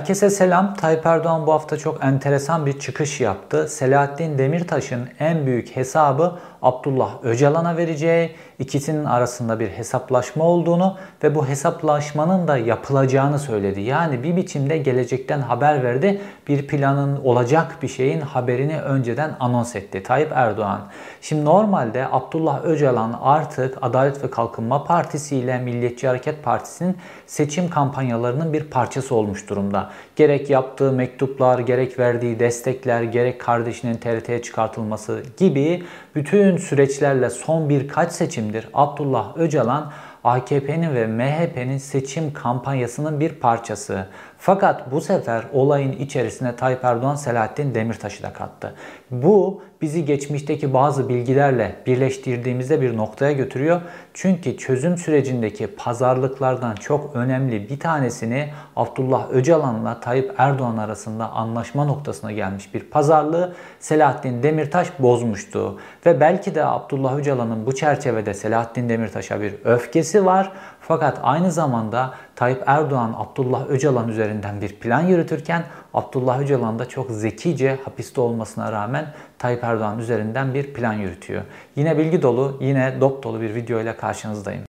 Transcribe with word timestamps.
Herkese 0.00 0.30
selam. 0.30 0.74
Tayyip 0.74 1.06
Erdoğan 1.06 1.46
bu 1.46 1.52
hafta 1.52 1.76
çok 1.76 2.04
enteresan 2.04 2.66
bir 2.66 2.78
çıkış 2.78 3.20
yaptı. 3.20 3.68
Selahattin 3.68 4.38
Demirtaş'ın 4.38 5.08
en 5.18 5.46
büyük 5.46 5.76
hesabı 5.76 6.38
Abdullah 6.62 7.10
Öcalan'a 7.22 7.76
vereceği, 7.76 8.30
ikisinin 8.58 9.04
arasında 9.04 9.60
bir 9.60 9.68
hesaplaşma 9.68 10.44
olduğunu 10.44 10.96
ve 11.24 11.34
bu 11.34 11.48
hesaplaşmanın 11.48 12.48
da 12.48 12.56
yapılacağını 12.56 13.38
söyledi. 13.38 13.80
Yani 13.80 14.22
bir 14.22 14.36
biçimde 14.36 14.78
gelecekten 14.78 15.40
haber 15.40 15.84
verdi. 15.84 16.20
Bir 16.48 16.66
planın 16.66 17.24
olacak 17.24 17.76
bir 17.82 17.88
şeyin 17.88 18.20
haberini 18.20 18.80
önceden 18.80 19.36
anons 19.40 19.76
etti 19.76 20.02
Tayyip 20.02 20.32
Erdoğan. 20.34 20.80
Şimdi 21.20 21.44
normalde 21.44 22.06
Abdullah 22.12 22.64
Öcalan 22.64 23.18
artık 23.22 23.78
Adalet 23.82 24.24
ve 24.24 24.30
Kalkınma 24.30 24.84
Partisi 24.84 25.36
ile 25.36 25.58
Milliyetçi 25.58 26.08
Hareket 26.08 26.42
Partisi'nin 26.42 26.96
seçim 27.26 27.70
kampanyalarının 27.70 28.52
bir 28.52 28.64
parçası 28.64 29.14
olmuş 29.14 29.48
durumda. 29.48 29.90
Gerek 30.16 30.50
yaptığı 30.50 30.92
mektuplar, 30.92 31.58
gerek 31.58 31.98
verdiği 31.98 32.40
destekler, 32.40 33.02
gerek 33.02 33.40
kardeşinin 33.40 33.94
TRT'ye 33.94 34.42
çıkartılması 34.42 35.22
gibi 35.36 35.82
bütün 36.14 36.49
süreçlerle 36.58 37.30
son 37.30 37.68
birkaç 37.68 38.12
seçimdir 38.12 38.68
Abdullah 38.74 39.36
Öcalan 39.36 39.92
AKP'nin 40.24 40.94
ve 40.94 41.06
MHP'nin 41.06 41.78
seçim 41.78 42.32
kampanyasının 42.32 43.20
bir 43.20 43.32
parçası. 43.32 44.06
Fakat 44.42 44.92
bu 44.92 45.00
sefer 45.00 45.44
olayın 45.52 45.92
içerisine 45.92 46.56
Tayyip 46.56 46.84
Erdoğan 46.84 47.14
Selahattin 47.14 47.74
Demirtaş'ı 47.74 48.22
da 48.22 48.32
kattı. 48.32 48.74
Bu 49.10 49.62
bizi 49.82 50.04
geçmişteki 50.04 50.74
bazı 50.74 51.08
bilgilerle 51.08 51.76
birleştirdiğimizde 51.86 52.80
bir 52.80 52.96
noktaya 52.96 53.32
götürüyor. 53.32 53.80
Çünkü 54.14 54.56
çözüm 54.56 54.98
sürecindeki 54.98 55.66
pazarlıklardan 55.66 56.74
çok 56.74 57.16
önemli 57.16 57.68
bir 57.68 57.80
tanesini 57.80 58.48
Abdullah 58.76 59.30
Öcalan'la 59.30 60.00
Tayyip 60.00 60.34
Erdoğan 60.38 60.76
arasında 60.76 61.30
anlaşma 61.30 61.84
noktasına 61.84 62.32
gelmiş 62.32 62.74
bir 62.74 62.80
pazarlığı 62.80 63.54
Selahattin 63.80 64.42
Demirtaş 64.42 64.88
bozmuştu. 64.98 65.78
Ve 66.06 66.20
belki 66.20 66.54
de 66.54 66.64
Abdullah 66.64 67.16
Öcalan'ın 67.16 67.66
bu 67.66 67.74
çerçevede 67.74 68.34
Selahattin 68.34 68.88
Demirtaş'a 68.88 69.40
bir 69.40 69.54
öfkesi 69.64 70.26
var. 70.26 70.52
Fakat 70.80 71.20
aynı 71.22 71.52
zamanda 71.52 72.14
Tayyip 72.36 72.62
Erdoğan 72.66 73.14
Abdullah 73.16 73.68
Öcalan 73.68 74.08
üzerinden 74.08 74.60
bir 74.60 74.76
plan 74.76 75.00
yürütürken 75.00 75.64
Abdullah 75.94 76.40
Öcalan 76.40 76.78
da 76.78 76.88
çok 76.88 77.10
zekice 77.10 77.78
hapiste 77.84 78.20
olmasına 78.20 78.72
rağmen 78.72 79.06
Tayyip 79.38 79.64
Erdoğan 79.64 79.98
üzerinden 79.98 80.54
bir 80.54 80.74
plan 80.74 80.92
yürütüyor. 80.92 81.42
Yine 81.76 81.98
bilgi 81.98 82.22
dolu, 82.22 82.56
yine 82.60 83.00
dop 83.00 83.22
dolu 83.22 83.40
bir 83.40 83.54
video 83.54 83.80
ile 83.80 83.96
karşınızdayım. 83.96 84.69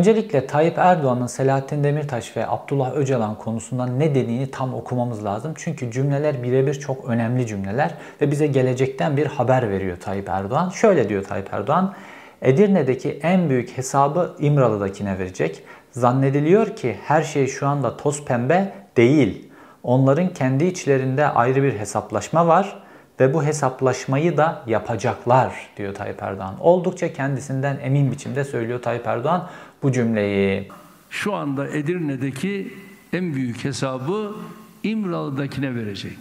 Öncelikle 0.00 0.46
Tayyip 0.46 0.78
Erdoğan'ın 0.78 1.26
Selahattin 1.26 1.84
Demirtaş 1.84 2.36
ve 2.36 2.46
Abdullah 2.48 2.94
Öcalan 2.94 3.34
konusunda 3.34 3.86
ne 3.86 4.14
dediğini 4.14 4.50
tam 4.50 4.74
okumamız 4.74 5.24
lazım. 5.24 5.54
Çünkü 5.56 5.90
cümleler 5.90 6.42
birebir 6.42 6.74
çok 6.74 7.04
önemli 7.04 7.46
cümleler 7.46 7.94
ve 8.20 8.30
bize 8.30 8.46
gelecekten 8.46 9.16
bir 9.16 9.26
haber 9.26 9.70
veriyor 9.70 9.96
Tayyip 9.96 10.28
Erdoğan. 10.28 10.68
Şöyle 10.68 11.08
diyor 11.08 11.24
Tayyip 11.24 11.54
Erdoğan, 11.54 11.94
Edirne'deki 12.42 13.18
en 13.22 13.50
büyük 13.50 13.78
hesabı 13.78 14.36
İmralı'dakine 14.38 15.18
verecek. 15.18 15.62
Zannediliyor 15.92 16.76
ki 16.76 16.96
her 17.04 17.22
şey 17.22 17.46
şu 17.46 17.66
anda 17.66 17.96
toz 17.96 18.24
pembe 18.24 18.72
değil. 18.96 19.48
Onların 19.82 20.28
kendi 20.28 20.64
içlerinde 20.64 21.26
ayrı 21.26 21.62
bir 21.62 21.78
hesaplaşma 21.78 22.46
var 22.46 22.82
ve 23.20 23.34
bu 23.34 23.44
hesaplaşmayı 23.44 24.36
da 24.36 24.64
yapacaklar 24.66 25.68
diyor 25.76 25.94
Tayyip 25.94 26.22
Erdoğan. 26.22 26.56
Oldukça 26.60 27.12
kendisinden 27.12 27.78
emin 27.82 28.12
biçimde 28.12 28.44
söylüyor 28.44 28.82
Tayyip 28.82 29.06
Erdoğan 29.06 29.50
bu 29.82 29.92
cümleyi. 29.92 30.68
Şu 31.10 31.34
anda 31.34 31.68
Edirne'deki 31.68 32.74
en 33.12 33.34
büyük 33.34 33.64
hesabı 33.64 34.36
İmralı'dakine 34.82 35.74
verecek. 35.74 36.18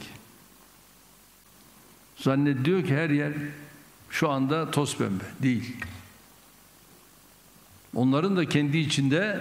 Zannediyor 2.17 2.83
ki 2.83 2.95
her 2.95 3.09
yer 3.09 3.33
şu 4.09 4.29
anda 4.29 4.71
toz 4.71 4.97
pembe. 4.97 5.23
Değil. 5.41 5.75
Onların 7.95 8.37
da 8.37 8.45
kendi 8.45 8.77
içinde 8.77 9.39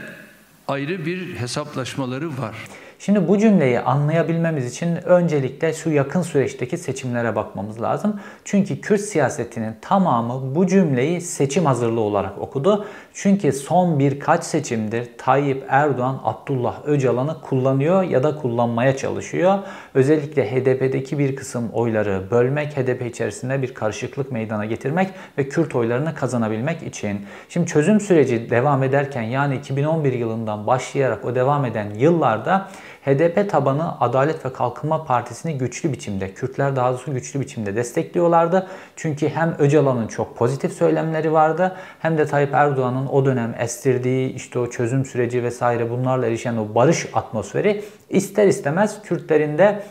ayrı 0.69 1.06
bir 1.06 1.37
hesaplaşmaları 1.37 2.38
var. 2.38 2.56
Şimdi 3.00 3.28
bu 3.28 3.38
cümleyi 3.38 3.81
anlayabilmemiz 3.81 4.66
için 4.66 5.09
öncelikle 5.09 5.72
şu 5.72 5.91
yakın 5.91 6.22
süreçteki 6.22 6.76
seçimlere 6.76 7.36
bakmamız 7.36 7.82
lazım. 7.82 8.20
Çünkü 8.44 8.81
Kürt 8.81 9.00
siyasetinin 9.00 9.75
tamamı 9.81 10.54
bu 10.54 10.66
cümleyi 10.66 11.20
seçim 11.20 11.66
hazırlığı 11.66 12.00
olarak 12.00 12.38
okudu. 12.38 12.87
Çünkü 13.14 13.53
son 13.53 13.98
birkaç 13.98 14.44
seçimdir 14.44 15.08
Tayyip 15.19 15.64
Erdoğan 15.69 16.20
Abdullah 16.25 16.87
Öcalan'ı 16.87 17.41
kullanıyor 17.41 18.03
ya 18.03 18.22
da 18.22 18.37
kullanmaya 18.37 18.97
çalışıyor. 18.97 19.58
Özellikle 19.94 20.50
HDP'deki 20.50 21.19
bir 21.19 21.37
kısım 21.37 21.70
oyları 21.72 22.22
bölmek, 22.31 22.76
HDP 22.76 23.06
içerisinde 23.06 23.62
bir 23.62 23.75
karışıklık 23.75 24.32
meydana 24.32 24.64
getirmek 24.64 25.08
ve 25.38 25.48
Kürt 25.48 25.75
oylarını 25.75 26.14
kazanabilmek 26.14 26.82
için. 26.82 27.26
Şimdi 27.48 27.66
çözüm 27.66 28.00
süreci 28.00 28.50
devam 28.50 28.82
ederken 28.82 29.22
yani 29.22 29.56
2011 29.56 30.12
yılından 30.12 30.66
başlayarak 30.66 31.25
o 31.25 31.34
devam 31.34 31.64
eden 31.64 31.94
yıllarda 31.94 32.69
HDP 33.08 33.50
tabanı 33.50 34.00
Adalet 34.00 34.44
ve 34.44 34.52
Kalkınma 34.52 35.04
Partisi'ni 35.04 35.58
güçlü 35.58 35.92
biçimde, 35.92 36.34
Kürtler 36.34 36.76
daha 36.76 36.91
doğrusu 36.92 37.14
güçlü 37.14 37.41
biçimde 37.41 37.76
destekliyorlardı. 37.76 38.66
Çünkü 38.96 39.28
hem 39.28 39.56
Öcalan'ın 39.58 40.06
çok 40.06 40.36
pozitif 40.36 40.72
söylemleri 40.72 41.32
vardı 41.32 41.76
hem 41.98 42.19
de 42.19 42.26
Tayyip 42.26 42.54
Erdoğan'ın 42.54 43.06
o 43.06 43.24
dönem 43.24 43.54
estirdiği 43.58 44.32
işte 44.32 44.58
o 44.58 44.70
çözüm 44.70 45.04
süreci 45.04 45.42
vesaire 45.42 45.91
bunlarla 45.91 46.26
erişen 46.26 46.56
o 46.56 46.74
barış 46.74 47.06
atmosferi 47.14 47.84
ister 48.10 48.46
istemez 48.46 49.02
Kürtlerin 49.02 49.58
de 49.58 49.82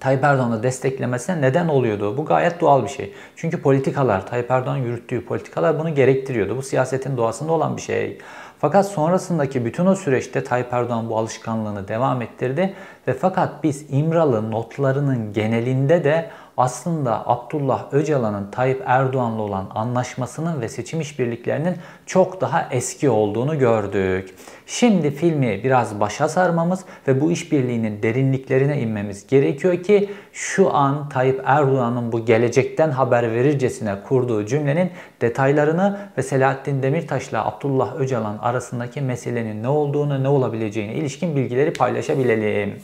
Tayyip 0.00 0.24
Erdoğan'ı 0.24 0.62
desteklemesine 0.62 1.40
neden 1.40 1.68
oluyordu. 1.68 2.16
Bu 2.16 2.24
gayet 2.24 2.60
doğal 2.60 2.84
bir 2.84 2.88
şey. 2.88 3.12
Çünkü 3.36 3.62
politikalar, 3.62 4.26
Tayyip 4.26 4.50
Erdoğan 4.50 4.76
yürüttüğü 4.76 5.24
politikalar 5.24 5.78
bunu 5.78 5.94
gerektiriyordu. 5.94 6.56
Bu 6.56 6.62
siyasetin 6.62 7.16
doğasında 7.16 7.52
olan 7.52 7.76
bir 7.76 7.82
şey. 7.82 8.18
Fakat 8.58 8.86
sonrasındaki 8.86 9.64
bütün 9.64 9.86
o 9.86 9.94
süreçte 9.94 10.44
Tayyip 10.44 10.72
Erdoğan 10.72 11.08
bu 11.08 11.18
alışkanlığını 11.18 11.88
devam 11.88 12.22
ettirdi 12.22 12.74
ve 13.08 13.12
fakat 13.12 13.64
biz 13.64 13.86
İmralı 13.88 14.50
notlarının 14.50 15.32
genelinde 15.32 16.04
de 16.04 16.30
aslında 16.56 17.28
Abdullah 17.28 17.92
Öcalan'ın 17.92 18.50
Tayyip 18.50 18.82
Erdoğan'la 18.86 19.42
olan 19.42 19.66
anlaşmasının 19.74 20.60
ve 20.60 20.68
seçim 20.68 21.00
işbirliklerinin 21.00 21.76
çok 22.06 22.40
daha 22.40 22.68
eski 22.70 23.10
olduğunu 23.10 23.58
gördük. 23.58 24.34
Şimdi 24.66 25.10
filmi 25.10 25.64
biraz 25.64 26.00
başa 26.00 26.28
sarmamız 26.28 26.84
ve 27.08 27.20
bu 27.20 27.32
işbirliğinin 27.32 28.02
derinliklerine 28.02 28.80
inmemiz 28.80 29.26
gerekiyor 29.26 29.82
ki 29.82 30.10
şu 30.32 30.74
an 30.74 31.08
Tayyip 31.08 31.40
Erdoğan'ın 31.44 32.12
bu 32.12 32.24
gelecekten 32.24 32.90
haber 32.90 33.32
verircesine 33.32 33.94
kurduğu 34.08 34.46
cümlenin 34.46 34.90
detaylarını 35.20 35.98
ve 36.18 36.22
Selahattin 36.22 36.82
Demirtaş'la 36.82 37.46
Abdullah 37.46 37.96
Öcalan 37.96 38.38
arasındaki 38.38 39.00
meselenin 39.00 39.62
ne 39.62 39.68
olduğunu, 39.68 40.22
ne 40.22 40.28
olabileceğine 40.28 40.94
ilişkin 40.94 41.36
bilgileri 41.36 41.72
paylaşabilelim. 41.72 42.74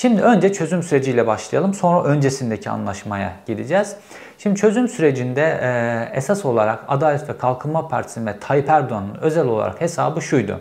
Şimdi 0.00 0.22
önce 0.22 0.52
çözüm 0.52 0.82
süreciyle 0.82 1.26
başlayalım. 1.26 1.74
Sonra 1.74 2.04
öncesindeki 2.08 2.70
anlaşmaya 2.70 3.32
gideceğiz. 3.46 3.96
Şimdi 4.38 4.60
çözüm 4.60 4.88
sürecinde 4.88 5.60
esas 6.14 6.44
olarak 6.44 6.84
Adalet 6.88 7.28
ve 7.28 7.38
Kalkınma 7.38 7.88
Partisi 7.88 8.26
ve 8.26 8.38
Tayyip 8.38 8.68
Erdoğan'ın 8.68 9.14
özel 9.20 9.46
olarak 9.46 9.80
hesabı 9.80 10.22
şuydu. 10.22 10.60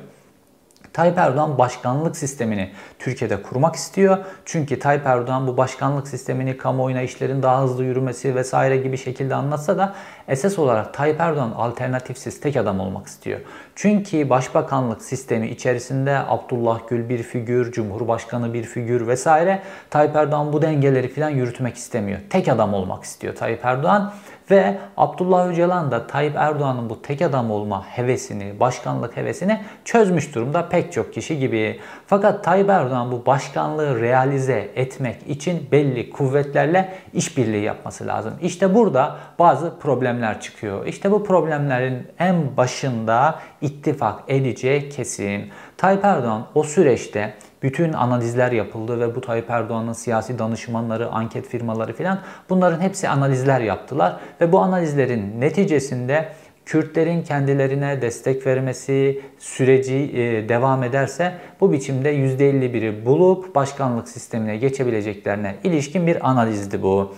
Tayyip 0.98 1.18
Erdoğan 1.18 1.58
başkanlık 1.58 2.18
sistemini 2.18 2.70
Türkiye'de 3.00 3.42
kurmak 3.42 3.76
istiyor. 3.76 4.18
Çünkü 4.46 4.80
Tayyip 4.80 5.06
Erdoğan 5.06 5.48
bu 5.48 5.58
başkanlık 5.58 6.08
sistemini 6.08 6.58
kamuoyuna 6.58 7.02
işlerin 7.02 7.44
daha 7.44 7.64
hızlı 7.64 7.84
yürümesi 7.84 8.36
vesaire 8.36 8.78
gibi 8.78 8.98
şekilde 8.98 9.36
anlatsa 9.36 9.78
da 9.78 9.96
esas 10.28 10.60
olarak 10.60 10.94
Tayyip 10.94 11.20
Erdoğan 11.20 11.52
alternatifsiz 11.52 12.40
tek 12.40 12.58
adam 12.58 12.80
olmak 12.80 13.08
istiyor. 13.08 13.40
Çünkü 13.76 14.30
başbakanlık 14.30 15.02
sistemi 15.02 15.48
içerisinde 15.48 16.18
Abdullah 16.28 16.80
Gül 16.90 17.10
bir 17.10 17.24
figür, 17.24 17.72
Cumhurbaşkanı 17.72 18.54
bir 18.54 18.64
figür 18.64 19.08
vesaire 19.08 19.62
Tayyip 19.90 20.16
Erdoğan 20.16 20.54
bu 20.54 20.62
dengeleri 20.62 21.08
falan 21.08 21.30
yürütmek 21.30 21.76
istemiyor. 21.76 22.20
Tek 22.30 22.48
adam 22.48 22.74
olmak 22.74 23.04
istiyor 23.04 23.36
Tayyip 23.36 23.66
Erdoğan. 23.66 24.14
Ve 24.52 24.78
Abdullah 24.98 25.48
Öcalan 25.48 25.92
da 25.92 26.08
Tayyip 26.08 26.36
Erdoğan'ın 26.36 26.90
bu 26.90 27.02
tek 27.02 27.22
adam 27.22 27.52
olma 27.52 27.86
hevesini, 27.88 28.60
başkanlık 28.60 29.18
hevesini 29.18 29.62
çözmüş 29.86 30.36
durumda 30.36 30.70
pek 30.70 30.94
çok 30.94 31.14
kişi 31.14 31.40
gibi. 31.40 31.80
Fakat 32.08 32.44
Tayyip 32.44 32.70
Erdoğan 32.70 33.12
bu 33.12 33.26
başkanlığı 33.26 34.02
realize 34.02 34.72
etmek 34.76 35.28
için 35.28 35.68
belli 35.72 36.10
kuvvetlerle 36.10 36.94
işbirliği 37.14 37.64
yapması 37.64 38.08
lazım. 38.08 38.34
İşte 38.42 38.76
burada 38.76 39.16
bazı 39.40 39.80
problemler 39.80 40.42
çıkıyor. 40.42 40.86
İşte 40.86 41.12
bu 41.12 41.24
problemlerin 41.24 42.08
en 42.20 42.58
başında 42.58 43.40
ittifak 43.62 44.24
edeceği 44.28 44.90
kesin. 44.90 45.50
Tayyip 45.78 46.06
Erdoğan 46.06 46.48
o 46.56 46.64
süreçte 46.64 47.34
bütün 47.64 47.94
analizler 47.94 48.52
yapıldı 48.52 49.00
ve 49.00 49.16
bu 49.16 49.22
Tayyip 49.22 49.50
Erdoğan'ın 49.50 49.94
siyasi 49.94 50.40
danışmanları, 50.40 51.10
anket 51.10 51.48
firmaları 51.48 51.94
filan 51.94 52.20
bunların 52.50 52.82
hepsi 52.82 53.10
analizler 53.10 53.62
yaptılar 53.62 54.20
ve 54.42 54.52
bu 54.52 54.60
analizlerin 54.60 55.42
neticesinde 55.42 56.30
Kürtlerin 56.68 57.24
kendilerine 57.24 58.02
destek 58.02 58.48
vermesi 58.48 59.22
süreci 59.40 59.96
e, 59.96 60.50
devam 60.50 60.84
ederse 60.84 61.34
bu 61.62 61.72
biçimde 61.72 62.16
%51'i 62.16 63.06
bulup 63.06 63.56
başkanlık 63.56 64.10
sistemine 64.10 64.58
geçebileceklerine 64.58 65.56
ilişkin 65.64 66.08
bir 66.08 66.30
analizdi 66.30 66.82
bu. 66.82 67.16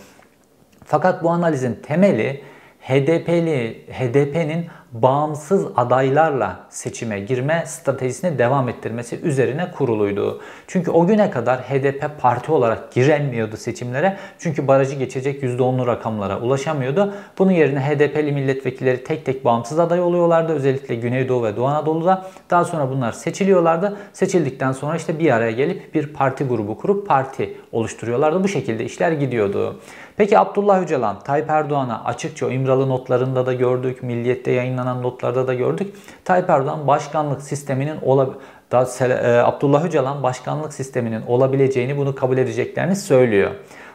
Fakat 0.85 1.23
bu 1.23 1.29
analizin 1.29 1.79
temeli 1.83 2.41
HDP'li 2.81 3.85
HDP'nin 3.91 4.67
bağımsız 4.91 5.67
adaylarla 5.75 6.59
seçime 6.69 7.19
girme 7.19 7.63
stratejisini 7.65 8.39
devam 8.39 8.69
ettirmesi 8.69 9.19
üzerine 9.19 9.71
kuruluydu. 9.71 10.41
Çünkü 10.67 10.91
o 10.91 11.07
güne 11.07 11.31
kadar 11.31 11.59
HDP 11.59 12.09
parti 12.21 12.51
olarak 12.51 12.91
giremiyordu 12.91 13.57
seçimlere. 13.57 14.17
Çünkü 14.39 14.67
barajı 14.67 14.95
geçecek 14.95 15.43
%10'lu 15.43 15.87
rakamlara 15.87 16.39
ulaşamıyordu. 16.39 17.13
Bunun 17.37 17.51
yerine 17.51 17.79
HDP'li 17.79 18.31
milletvekilleri 18.31 19.03
tek 19.03 19.25
tek 19.25 19.45
bağımsız 19.45 19.79
aday 19.79 20.01
oluyorlardı. 20.01 20.53
Özellikle 20.53 20.95
Güneydoğu 20.95 21.43
ve 21.43 21.55
Doğu 21.55 21.65
Anadolu'da. 21.65 22.25
Daha 22.49 22.65
sonra 22.65 22.89
bunlar 22.89 23.11
seçiliyorlardı. 23.11 23.97
Seçildikten 24.13 24.71
sonra 24.71 24.95
işte 24.95 25.19
bir 25.19 25.31
araya 25.31 25.51
gelip 25.51 25.93
bir 25.93 26.13
parti 26.13 26.43
grubu 26.43 26.77
kurup 26.77 27.07
parti 27.07 27.57
oluşturuyorlardı. 27.71 28.43
Bu 28.43 28.47
şekilde 28.47 28.85
işler 28.85 29.11
gidiyordu. 29.11 29.79
Peki 30.19 30.39
Abdullah 30.39 30.81
Öcalan, 30.81 31.19
Tayyip 31.19 31.49
Erdoğan'a 31.49 32.03
açıkça 32.03 32.49
İmralı 32.51 32.89
notlarında 32.89 33.45
da 33.45 33.53
gördük, 33.53 34.03
Milliyet'te 34.03 34.51
yayınlanan 34.79 35.03
notlarda 35.03 35.47
da 35.47 35.53
gördük. 35.53 35.95
Tayyip 36.25 36.49
Erdoğan 36.49 36.87
başkanlık 36.87 37.41
sisteminin 37.41 37.97
olab 38.01 38.33
da 38.71 38.87
e, 39.07 39.37
Abdullah 39.37 39.85
Öcalan 39.85 40.23
başkanlık 40.23 40.73
sisteminin 40.73 41.21
olabileceğini 41.27 41.97
bunu 41.97 42.15
kabul 42.15 42.37
edeceklerini 42.37 42.95
söylüyor. 42.95 43.51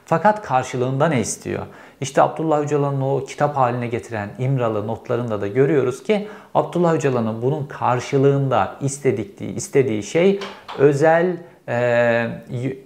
Fakat 0.06 0.42
karşılığında 0.42 1.08
ne 1.08 1.20
istiyor? 1.20 1.62
İşte 2.00 2.22
Abdullah 2.22 2.60
Öcalan'ın 2.60 3.00
o 3.00 3.24
kitap 3.24 3.56
haline 3.56 3.86
getiren 3.86 4.30
İmralı 4.38 4.86
notlarında 4.86 5.40
da 5.40 5.46
görüyoruz 5.46 6.02
ki 6.02 6.28
Abdullah 6.54 6.94
Öcalan'ın 6.94 7.42
bunun 7.42 7.66
karşılığında 7.66 8.76
istediği, 8.80 9.54
istediği 9.54 10.02
şey 10.02 10.40
özel 10.78 11.36
e, 11.68 11.74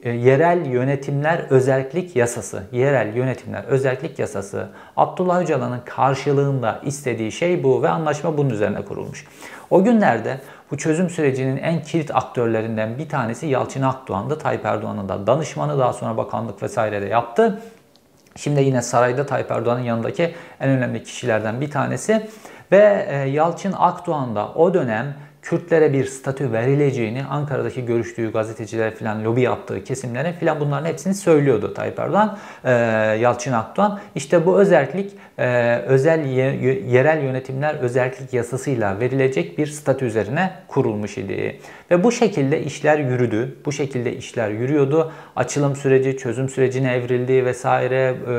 yerel 0.05 0.67
yönetimler 0.67 1.39
özellik 1.51 2.17
yasası, 2.17 2.63
yerel 2.73 3.17
yönetimler 3.17 3.65
özellik 3.65 4.19
yasası 4.19 4.69
Abdullah 4.97 5.41
Öcalan'ın 5.41 5.81
karşılığında 5.85 6.81
istediği 6.85 7.33
şey 7.33 7.65
bu 7.65 7.83
ve 7.83 7.89
anlaşma 7.89 8.39
bunun 8.39 8.51
üzerine 8.51 8.85
kurulmuş. 8.85 9.25
O 9.71 9.85
günlerde 9.85 10.41
bu 10.71 10.77
çözüm 10.77 11.11
sürecinin 11.11 11.57
en 11.57 11.83
kilit 11.83 12.17
aktörlerinden 12.17 12.99
bir 12.99 13.09
tanesi 13.09 13.47
Yalçın 13.47 13.83
Akdoğan'dı. 13.83 14.39
Tayyip 14.39 14.65
Erdoğan'ın 14.65 15.09
da 15.09 15.27
danışmanı 15.27 15.79
daha 15.79 15.93
sonra 15.93 16.17
bakanlık 16.17 16.63
vesaire 16.63 17.03
de 17.03 17.07
yaptı. 17.07 17.61
Şimdi 18.37 18.63
yine 18.63 18.83
sarayda 18.83 19.27
Tayyip 19.27 19.51
Erdoğan'ın 19.51 19.83
yanındaki 19.83 20.35
en 20.61 20.71
önemli 20.71 21.03
kişilerden 21.03 21.61
bir 21.61 21.71
tanesi. 21.71 22.29
Ve 22.73 23.07
e, 23.09 23.17
Yalçın 23.17 23.75
Akdoğan 23.79 24.37
da 24.37 24.49
o 24.49 24.75
dönem 24.75 25.15
Kürtlere 25.49 25.93
bir 25.93 26.05
statü 26.05 26.53
verileceğini 26.53 27.25
Ankara'daki 27.25 27.85
görüştüğü 27.85 28.33
gazeteciler 28.33 28.95
filan 28.95 29.25
lobi 29.25 29.43
yaptığı 29.43 29.85
kesimlere 29.85 30.33
filan 30.33 30.61
bunların 30.61 30.87
hepsini 30.87 31.15
söylüyordu 31.15 31.75
Tayyip 31.75 31.99
Erdoğan, 31.99 32.39
e, 32.65 32.73
Yalçın 33.21 33.53
Akdoğan. 33.53 34.01
İşte 34.15 34.47
bu 34.47 34.61
özellik 34.61 35.13
e, 35.39 35.77
özel 35.77 36.25
ye, 36.25 36.45
yerel 36.89 37.23
yönetimler 37.23 37.75
özellik 37.75 38.33
yasasıyla 38.33 39.01
verilecek 39.01 39.59
bir 39.59 39.67
statü 39.67 40.05
üzerine 40.05 40.53
kurulmuş 40.69 41.19
idi. 41.19 41.61
Ve 41.91 42.05
bu 42.05 42.13
şekilde 42.13 42.63
işler 42.63 42.99
yürüdü. 42.99 43.57
Bu 43.65 43.73
şekilde 43.73 44.17
işler 44.17 44.49
yürüyordu. 44.49 45.13
Açılım 45.37 45.77
süreci, 45.77 46.17
çözüm 46.17 46.49
sürecine 46.49 46.95
evrildi 46.95 47.45
vesaire. 47.45 48.15
E, 48.31 48.35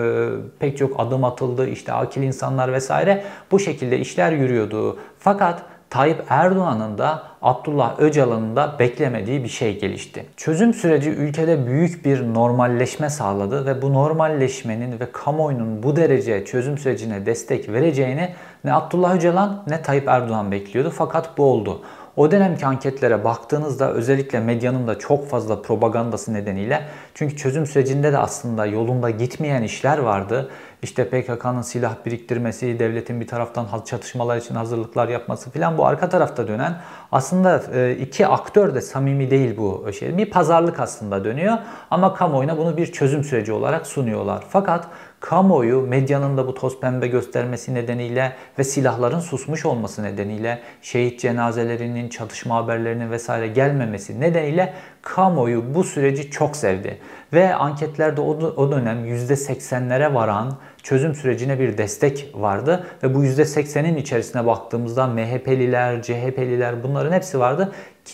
pek 0.60 0.78
çok 0.78 1.00
adım 1.00 1.24
atıldı. 1.24 1.70
İşte 1.70 1.94
akil 1.94 2.24
insanlar 2.24 2.74
vesaire. 2.74 3.24
Bu 3.52 3.60
şekilde 3.60 4.00
işler 4.00 4.32
yürüyordu. 4.32 5.00
Fakat 5.20 5.64
Tayyip 5.90 6.24
Erdoğan'ın 6.30 6.98
da 6.98 7.24
Abdullah 7.42 8.00
Öcalan'ın 8.00 8.56
da 8.56 8.76
beklemediği 8.80 9.44
bir 9.44 9.50
şey 9.50 9.80
gelişti. 9.80 10.26
Çözüm 10.38 10.74
süreci 10.74 11.10
ülkede 11.10 11.68
büyük 11.68 12.06
bir 12.06 12.34
normalleşme 12.34 13.10
sağladı 13.10 13.66
ve 13.66 13.82
bu 13.82 13.94
normalleşmenin 13.94 15.00
ve 15.00 15.12
kamuoyunun 15.12 15.84
bu 15.84 15.96
derece 15.96 16.46
çözüm 16.46 16.78
sürecine 16.78 17.26
destek 17.26 17.70
vereceğini 17.70 18.30
ne 18.64 18.74
Abdullah 18.74 19.16
Öcalan 19.16 19.64
ne 19.68 19.82
Tayyip 19.82 20.08
Erdoğan 20.08 20.52
bekliyordu 20.52 20.94
fakat 20.96 21.38
bu 21.38 21.44
oldu. 21.44 21.82
O 22.18 22.32
dönemki 22.32 22.66
anketlere 22.66 23.24
baktığınızda 23.24 23.94
özellikle 23.94 24.40
medyanın 24.40 24.88
da 24.88 25.00
çok 25.00 25.28
fazla 25.28 25.62
propagandası 25.62 26.34
nedeniyle 26.34 26.82
çünkü 27.14 27.38
çözüm 27.38 27.66
sürecinde 27.66 28.14
de 28.14 28.18
aslında 28.18 28.66
yolunda 28.66 29.10
gitmeyen 29.10 29.64
işler 29.64 29.98
vardı. 29.98 30.50
İşte 30.84 31.10
PKK'nın 31.10 31.62
silah 31.62 31.96
biriktirmesi, 32.06 32.80
devletin 32.80 33.22
bir 33.22 33.28
taraftan 33.28 33.68
çatışmalar 33.86 34.38
için 34.38 34.56
hazırlıklar 34.56 35.08
yapması 35.08 35.52
filan 35.52 35.78
bu 35.78 35.86
arka 35.86 36.10
tarafta 36.10 36.48
dönen 36.48 36.78
aslında 37.12 37.64
e, 37.74 37.96
iki 37.96 38.28
aktör 38.28 38.76
de 38.76 38.82
samimi 38.82 39.32
değil 39.32 39.58
bu 39.58 39.94
şey. 40.00 40.18
Bir 40.18 40.30
pazarlık 40.30 40.80
aslında 40.80 41.24
dönüyor 41.24 41.58
ama 41.92 42.14
kamuoyuna 42.14 42.58
bunu 42.58 42.78
bir 42.78 42.92
çözüm 42.92 43.24
süreci 43.24 43.52
olarak 43.52 43.88
sunuyorlar. 43.88 44.44
Fakat 44.50 44.88
kamuoyu 45.20 45.82
medyanın 45.82 46.38
da 46.38 46.48
bu 46.48 46.54
toz 46.54 46.80
pembe 46.80 47.08
göstermesi 47.08 47.74
nedeniyle 47.74 48.34
ve 48.60 48.64
silahların 48.64 49.20
susmuş 49.20 49.66
olması 49.66 50.04
nedeniyle 50.04 50.60
şehit 50.82 51.20
cenazelerinin, 51.20 52.10
çatışma 52.10 52.56
haberlerinin 52.56 53.12
vesaire 53.12 53.48
gelmemesi 53.48 54.20
nedeniyle 54.20 54.74
kamuoyu 55.02 55.76
bu 55.76 55.84
süreci 55.84 56.32
çok 56.32 56.56
sevdi. 56.56 57.00
Ve 57.34 57.56
anketlerde 57.56 58.22
o 58.22 58.72
dönem 58.72 59.06
%80'lere 59.06 60.14
varan 60.14 60.58
çözüm 60.84 61.16
sürecine 61.16 61.60
bir 61.60 61.78
destek 61.78 62.32
vardı. 62.34 62.88
Ve 63.04 63.16
bu 63.16 63.26
%80'in 63.26 63.96
içerisine 63.96 64.46
baktığımızda 64.46 65.08
MHP'liler, 65.08 66.02
CHP'liler 66.02 66.84
bunların 66.84 67.12
hepsi 67.12 67.40
vardı. 67.40 67.72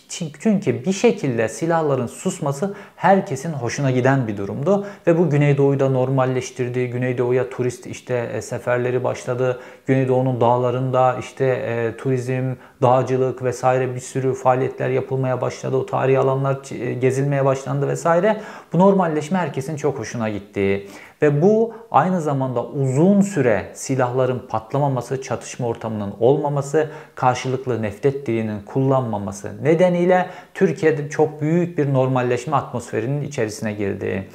Çünkü 0.10 0.86
bir 0.86 0.92
şekilde 0.92 1.50
silahların 1.50 2.08
susması 2.08 2.76
herkesin 2.96 3.54
hoşuna 3.54 3.92
giden 3.92 4.28
bir 4.28 4.38
durumdu. 4.38 4.88
Ve 5.08 5.18
bu 5.18 5.30
Güneydoğu'yu 5.30 5.80
da 5.80 5.90
normalleştirdi. 5.90 6.88
Güneydoğu'ya 6.88 7.50
turist 7.50 7.88
işte 7.88 8.30
e, 8.34 8.42
seferleri 8.42 9.04
başladı. 9.04 9.60
Güneydoğu'nun 9.86 10.42
dağlarında 10.42 11.18
işte 11.20 11.46
e, 11.46 11.98
turizm, 11.98 12.54
dağcılık 12.82 13.44
vesaire 13.44 13.96
bir 13.96 14.00
sürü 14.00 14.34
faaliyetler 14.34 14.90
yapılmaya 14.90 15.42
başladı. 15.42 15.76
O 15.76 15.86
tarihi 15.86 16.20
alanlar 16.20 16.58
e, 16.72 16.94
gezilmeye 16.94 17.46
başlandı 17.46 17.88
vesaire. 17.88 18.42
Bu 18.74 18.80
normalleşme 18.80 19.38
herkesin 19.38 19.76
çok 19.76 20.00
hoşuna 20.00 20.30
gitti. 20.30 20.88
Ve 21.22 21.42
bu 21.42 21.74
aynı 21.92 22.22
zamanda 22.22 22.66
uzun 22.66 23.22
süre 23.22 23.72
silahların 23.74 24.48
patlamaması, 24.50 25.22
çatışma 25.22 25.68
ortamının 25.68 26.14
olmaması, 26.20 26.90
karşılıklı 27.16 27.82
nefret 27.82 28.28
dilinin 28.28 28.62
kullanmaması 28.62 29.64
nedeniyle 29.64 30.30
Türkiye'de 30.54 31.10
çok 31.10 31.42
büyük 31.42 31.78
bir 31.78 31.94
normalleşme 31.94 32.56
atmosferinin 32.58 33.22
içerisine 33.22 33.74
girdi. 33.74 34.30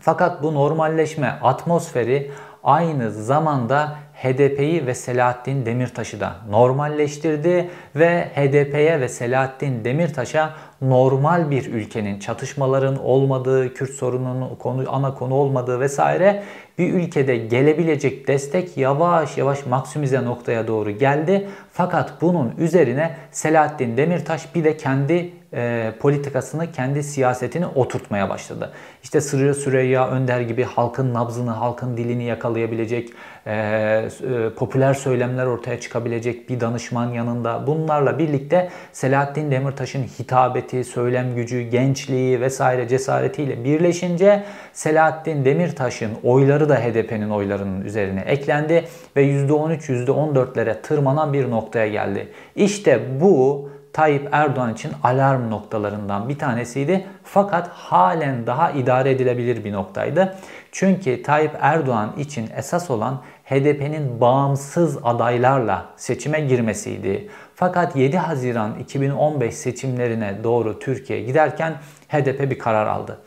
Fakat 0.00 0.42
bu 0.42 0.54
normalleşme 0.54 1.38
atmosferi 1.42 2.30
aynı 2.64 3.10
zamanda 3.10 3.96
HDP'yi 4.26 4.86
ve 4.86 4.94
Selahattin 4.94 5.66
Demirtaş'ı 5.66 6.20
da 6.20 6.36
normalleştirdi 6.50 7.68
ve 7.96 8.28
HDP'ye 8.34 9.00
ve 9.00 9.08
Selahattin 9.08 9.84
Demirtaş'a 9.84 10.54
normal 10.82 11.50
bir 11.50 11.66
ülkenin 11.66 12.18
çatışmaların 12.18 13.04
olmadığı, 13.04 13.74
Kürt 13.74 13.90
sorununun 13.90 14.54
konu, 14.54 14.84
ana 14.88 15.14
konu 15.14 15.34
olmadığı 15.34 15.80
vesaire 15.80 16.42
bir 16.78 16.92
ülkede 16.92 17.36
gelebilecek 17.36 18.28
destek 18.28 18.76
yavaş 18.76 19.38
yavaş 19.38 19.66
maksimize 19.66 20.24
noktaya 20.24 20.68
doğru 20.68 20.90
geldi. 20.90 21.48
Fakat 21.76 22.12
bunun 22.20 22.54
üzerine 22.58 23.16
Selahattin 23.30 23.96
Demirtaş 23.96 24.54
bir 24.54 24.64
de 24.64 24.76
kendi 24.76 25.32
e, 25.54 25.92
politikasını, 26.00 26.72
kendi 26.72 27.02
siyasetini 27.02 27.66
oturtmaya 27.66 28.28
başladı. 28.28 28.72
İşte 29.02 29.20
Sırrı 29.20 29.54
Süreyya 29.54 30.08
Önder 30.08 30.40
gibi 30.40 30.64
halkın 30.64 31.14
nabzını, 31.14 31.50
halkın 31.50 31.96
dilini 31.96 32.24
yakalayabilecek, 32.24 33.10
e, 33.46 33.52
e, 33.52 34.08
popüler 34.56 34.94
söylemler 34.94 35.46
ortaya 35.46 35.80
çıkabilecek 35.80 36.50
bir 36.50 36.60
danışman 36.60 37.12
yanında. 37.12 37.66
Bunlarla 37.66 38.18
birlikte 38.18 38.70
Selahattin 38.92 39.50
Demirtaş'ın 39.50 40.02
hitabeti, 40.02 40.84
söylem 40.84 41.34
gücü, 41.34 41.62
gençliği 41.62 42.40
vesaire 42.40 42.88
cesaretiyle 42.88 43.64
birleşince 43.64 44.44
Selahattin 44.72 45.44
Demirtaş'ın 45.44 46.10
oyları 46.22 46.68
da 46.68 46.76
HDP'nin 46.76 47.30
oylarının 47.30 47.80
üzerine 47.80 48.20
eklendi 48.20 48.84
ve 49.16 49.22
%13, 49.22 50.06
%14'lere 50.06 50.82
tırmanan 50.82 51.32
bir 51.32 51.44
noktaya 51.66 51.88
geldi. 51.88 52.28
İşte 52.56 53.20
bu 53.20 53.68
Tayyip 53.92 54.28
Erdoğan 54.32 54.74
için 54.74 54.92
alarm 55.02 55.50
noktalarından 55.50 56.28
bir 56.28 56.38
tanesiydi. 56.38 57.06
Fakat 57.24 57.68
halen 57.68 58.46
daha 58.46 58.70
idare 58.70 59.10
edilebilir 59.10 59.64
bir 59.64 59.72
noktaydı. 59.72 60.36
Çünkü 60.72 61.22
Tayyip 61.22 61.52
Erdoğan 61.60 62.12
için 62.18 62.50
esas 62.56 62.90
olan 62.90 63.22
HDP'nin 63.44 64.20
bağımsız 64.20 64.98
adaylarla 65.02 65.86
seçime 65.96 66.40
girmesiydi. 66.40 67.28
Fakat 67.54 67.96
7 67.96 68.18
Haziran 68.18 68.78
2015 68.78 69.54
seçimlerine 69.54 70.34
doğru 70.44 70.78
Türkiye 70.78 71.22
giderken 71.22 71.74
HDP 72.08 72.50
bir 72.50 72.58
karar 72.58 72.86
aldı. 72.86 73.18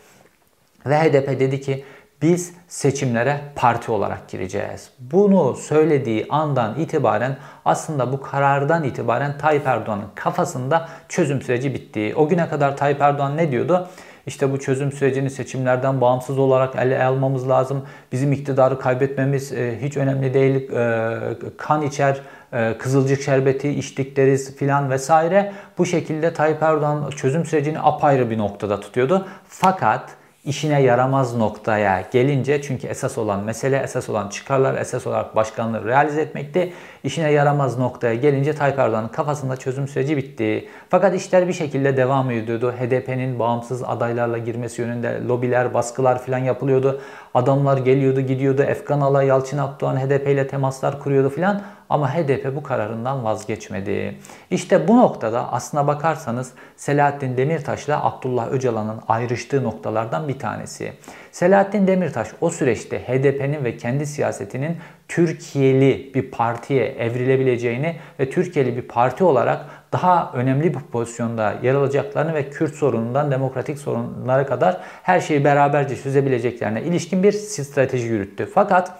Ve 0.86 1.00
HDP 1.00 1.39
dedi 1.39 1.62
ki 1.62 1.84
biz 2.21 2.53
seçimlere 2.67 3.41
parti 3.55 3.91
olarak 3.91 4.29
gireceğiz. 4.29 4.89
Bunu 4.99 5.55
söylediği 5.55 6.25
andan 6.29 6.79
itibaren 6.79 7.38
aslında 7.65 8.11
bu 8.11 8.21
karardan 8.21 8.83
itibaren 8.83 9.38
Tayyip 9.38 9.67
Erdoğan'ın 9.67 10.05
kafasında 10.15 10.89
çözüm 11.09 11.41
süreci 11.41 11.73
bitti. 11.73 12.13
O 12.15 12.27
güne 12.27 12.49
kadar 12.49 12.77
Tayyip 12.77 13.01
Erdoğan 13.01 13.38
ne 13.38 13.51
diyordu? 13.51 13.88
İşte 14.27 14.51
bu 14.51 14.59
çözüm 14.59 14.91
sürecini 14.91 15.29
seçimlerden 15.29 16.01
bağımsız 16.01 16.38
olarak 16.38 16.75
ele 16.75 17.03
almamız 17.03 17.49
lazım. 17.49 17.85
Bizim 18.11 18.31
iktidarı 18.31 18.79
kaybetmemiz 18.79 19.53
e, 19.53 19.79
hiç 19.81 19.97
önemli 19.97 20.33
değil. 20.33 20.71
E, 20.71 21.17
kan 21.57 21.81
içer, 21.81 22.21
e, 22.53 22.77
kızılcık 22.77 23.21
şerbeti 23.21 23.69
içtik 23.69 24.17
deriz 24.17 24.55
filan 24.55 24.89
vesaire. 24.89 25.53
Bu 25.77 25.85
şekilde 25.85 26.33
Tayyip 26.33 26.63
Erdoğan 26.63 27.09
çözüm 27.09 27.45
sürecini 27.45 27.79
apayrı 27.79 28.29
bir 28.29 28.38
noktada 28.38 28.79
tutuyordu. 28.79 29.27
Fakat 29.47 30.18
işine 30.46 30.81
yaramaz 30.81 31.36
noktaya 31.36 32.03
gelince 32.12 32.62
çünkü 32.62 32.88
esas 32.88 33.17
olan 33.17 33.43
mesele, 33.43 33.77
esas 33.77 34.10
olan 34.10 34.29
çıkarlar, 34.29 34.81
esas 34.81 35.08
olarak 35.08 35.36
başkanlığı 35.36 35.86
realize 35.86 36.22
etmekti. 36.22 36.74
İşine 37.03 37.32
yaramaz 37.32 37.79
noktaya 37.79 38.15
gelince 38.15 38.53
Tayyip 38.56 38.79
Erdoğan'ın 38.79 39.08
kafasında 39.08 39.58
çözüm 39.58 39.88
süreci 39.88 40.18
bitti. 40.18 40.68
Fakat 40.89 41.15
işler 41.15 41.48
bir 41.48 41.53
şekilde 41.53 41.98
devam 41.98 42.32
ediyordu. 42.32 42.74
HDP'nin 42.79 43.39
bağımsız 43.39 43.84
adaylarla 43.84 44.38
girmesi 44.38 44.82
yönünde 44.82 45.22
lobiler, 45.27 45.74
baskılar 45.74 46.20
falan 46.25 46.38
yapılıyordu. 46.38 47.01
Adamlar 47.34 47.77
geliyordu, 47.77 48.22
gidiyordu. 48.22 48.62
Efkan 48.62 49.01
Alay, 49.01 49.27
Yalçın 49.27 49.58
Abdoğan 49.58 49.98
HDP 49.98 50.27
ile 50.27 50.48
temaslar 50.48 51.00
kuruyordu 51.00 51.29
filan. 51.29 51.62
Ama 51.89 52.13
HDP 52.13 52.56
bu 52.56 52.63
kararından 52.63 53.24
vazgeçmedi. 53.24 54.15
İşte 54.51 54.88
bu 54.88 54.98
noktada 54.98 55.53
aslına 55.53 55.88
bakarsanız 55.88 56.53
Selahattin 56.75 57.38
Demirtaş 57.38 57.86
ile 57.86 57.96
Abdullah 57.96 58.51
Öcalan'ın 58.51 59.00
ayrıştığı 59.08 59.63
noktalardan 59.63 60.27
bir 60.27 60.39
tanesi. 60.39 60.94
Selahattin 61.39 61.88
Demirtaş 61.88 62.27
o 62.41 62.50
süreçte 62.50 63.00
HDP'nin 63.00 63.63
ve 63.63 63.77
kendi 63.77 64.05
siyasetinin 64.05 64.77
Türkiye'li 65.08 66.12
bir 66.13 66.31
partiye 66.31 66.86
evrilebileceğini 66.86 67.96
ve 68.19 68.29
Türkiye'li 68.29 68.77
bir 68.77 68.81
parti 68.81 69.24
olarak 69.24 69.65
daha 69.93 70.31
önemli 70.34 70.74
bir 70.74 70.79
pozisyonda 70.79 71.55
yer 71.63 71.75
alacaklarını 71.75 72.34
ve 72.34 72.50
Kürt 72.50 72.75
sorunundan 72.75 73.31
demokratik 73.31 73.77
sorunlara 73.77 74.46
kadar 74.46 74.81
her 75.03 75.19
şeyi 75.19 75.43
beraberce 75.43 75.96
çözebileceklerine 75.96 76.81
ilişkin 76.81 77.24
bir 77.24 77.31
strateji 77.31 78.08
yürüttü. 78.08 78.50
Fakat 78.53 79.00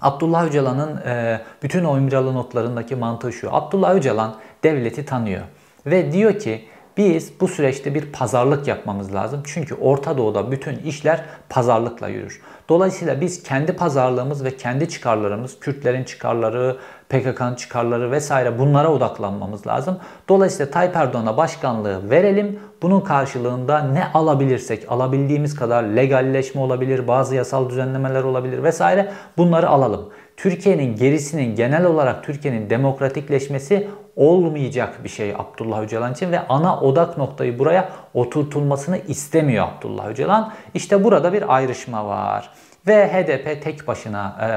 Abdullah 0.00 0.46
Öcalan'ın 0.46 0.96
e, 0.96 1.40
bütün 1.62 1.84
o 1.84 1.98
imzalı 1.98 2.34
notlarındaki 2.34 2.96
mantığı 2.96 3.32
şu. 3.32 3.54
Abdullah 3.54 3.94
Öcalan 3.94 4.36
devleti 4.64 5.04
tanıyor 5.04 5.42
ve 5.86 6.12
diyor 6.12 6.38
ki 6.38 6.64
biz 6.98 7.32
bu 7.40 7.48
süreçte 7.48 7.94
bir 7.94 8.12
pazarlık 8.12 8.68
yapmamız 8.68 9.14
lazım. 9.14 9.42
Çünkü 9.44 9.74
Orta 9.74 10.18
Doğu'da 10.18 10.50
bütün 10.50 10.76
işler 10.76 11.24
pazarlıkla 11.48 12.08
yürür. 12.08 12.40
Dolayısıyla 12.68 13.20
biz 13.20 13.42
kendi 13.42 13.72
pazarlığımız 13.72 14.44
ve 14.44 14.56
kendi 14.56 14.88
çıkarlarımız, 14.88 15.60
Kürtlerin 15.60 16.04
çıkarları, 16.04 16.76
PKK'nın 17.08 17.54
çıkarları 17.54 18.10
vesaire 18.10 18.58
bunlara 18.58 18.92
odaklanmamız 18.92 19.66
lazım. 19.66 19.98
Dolayısıyla 20.28 20.72
Tayyip 20.72 20.96
Erdoğan'a 20.96 21.36
başkanlığı 21.36 22.10
verelim. 22.10 22.60
Bunun 22.82 23.00
karşılığında 23.00 23.78
ne 23.78 24.04
alabilirsek, 24.14 24.84
alabildiğimiz 24.88 25.56
kadar 25.56 25.82
legalleşme 25.82 26.60
olabilir, 26.60 27.08
bazı 27.08 27.34
yasal 27.34 27.70
düzenlemeler 27.70 28.22
olabilir 28.22 28.62
vesaire 28.62 29.12
bunları 29.36 29.68
alalım. 29.68 30.08
Türkiye'nin 30.36 30.96
gerisinin 30.96 31.56
genel 31.56 31.84
olarak 31.84 32.24
Türkiye'nin 32.24 32.70
demokratikleşmesi 32.70 33.88
olmayacak 34.18 35.04
bir 35.04 35.08
şey 35.08 35.34
Abdullah 35.38 35.82
Öcalan 35.82 36.12
için 36.12 36.32
ve 36.32 36.40
ana 36.48 36.80
odak 36.80 37.18
noktayı 37.18 37.58
buraya 37.58 37.88
oturtulmasını 38.14 38.98
istemiyor 38.98 39.68
Abdullah 39.68 40.06
Öcalan. 40.06 40.52
İşte 40.74 41.04
burada 41.04 41.32
bir 41.32 41.54
ayrışma 41.54 42.06
var. 42.06 42.50
Ve 42.86 43.08
HDP 43.08 43.62
tek 43.62 43.88
başına 43.88 44.36
e, 44.40 44.48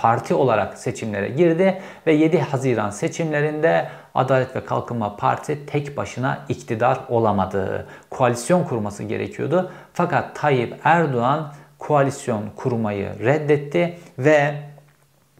parti 0.00 0.34
olarak 0.34 0.78
seçimlere 0.78 1.28
girdi 1.28 1.82
ve 2.06 2.12
7 2.12 2.40
Haziran 2.40 2.90
seçimlerinde 2.90 3.88
Adalet 4.14 4.56
ve 4.56 4.64
Kalkınma 4.64 5.16
Parti 5.16 5.66
tek 5.66 5.96
başına 5.96 6.38
iktidar 6.48 7.00
olamadı. 7.08 7.86
Koalisyon 8.10 8.64
kurması 8.64 9.02
gerekiyordu. 9.02 9.70
Fakat 9.92 10.36
Tayyip 10.36 10.76
Erdoğan 10.84 11.52
koalisyon 11.78 12.42
kurmayı 12.56 13.18
reddetti 13.18 13.98
ve 14.18 14.54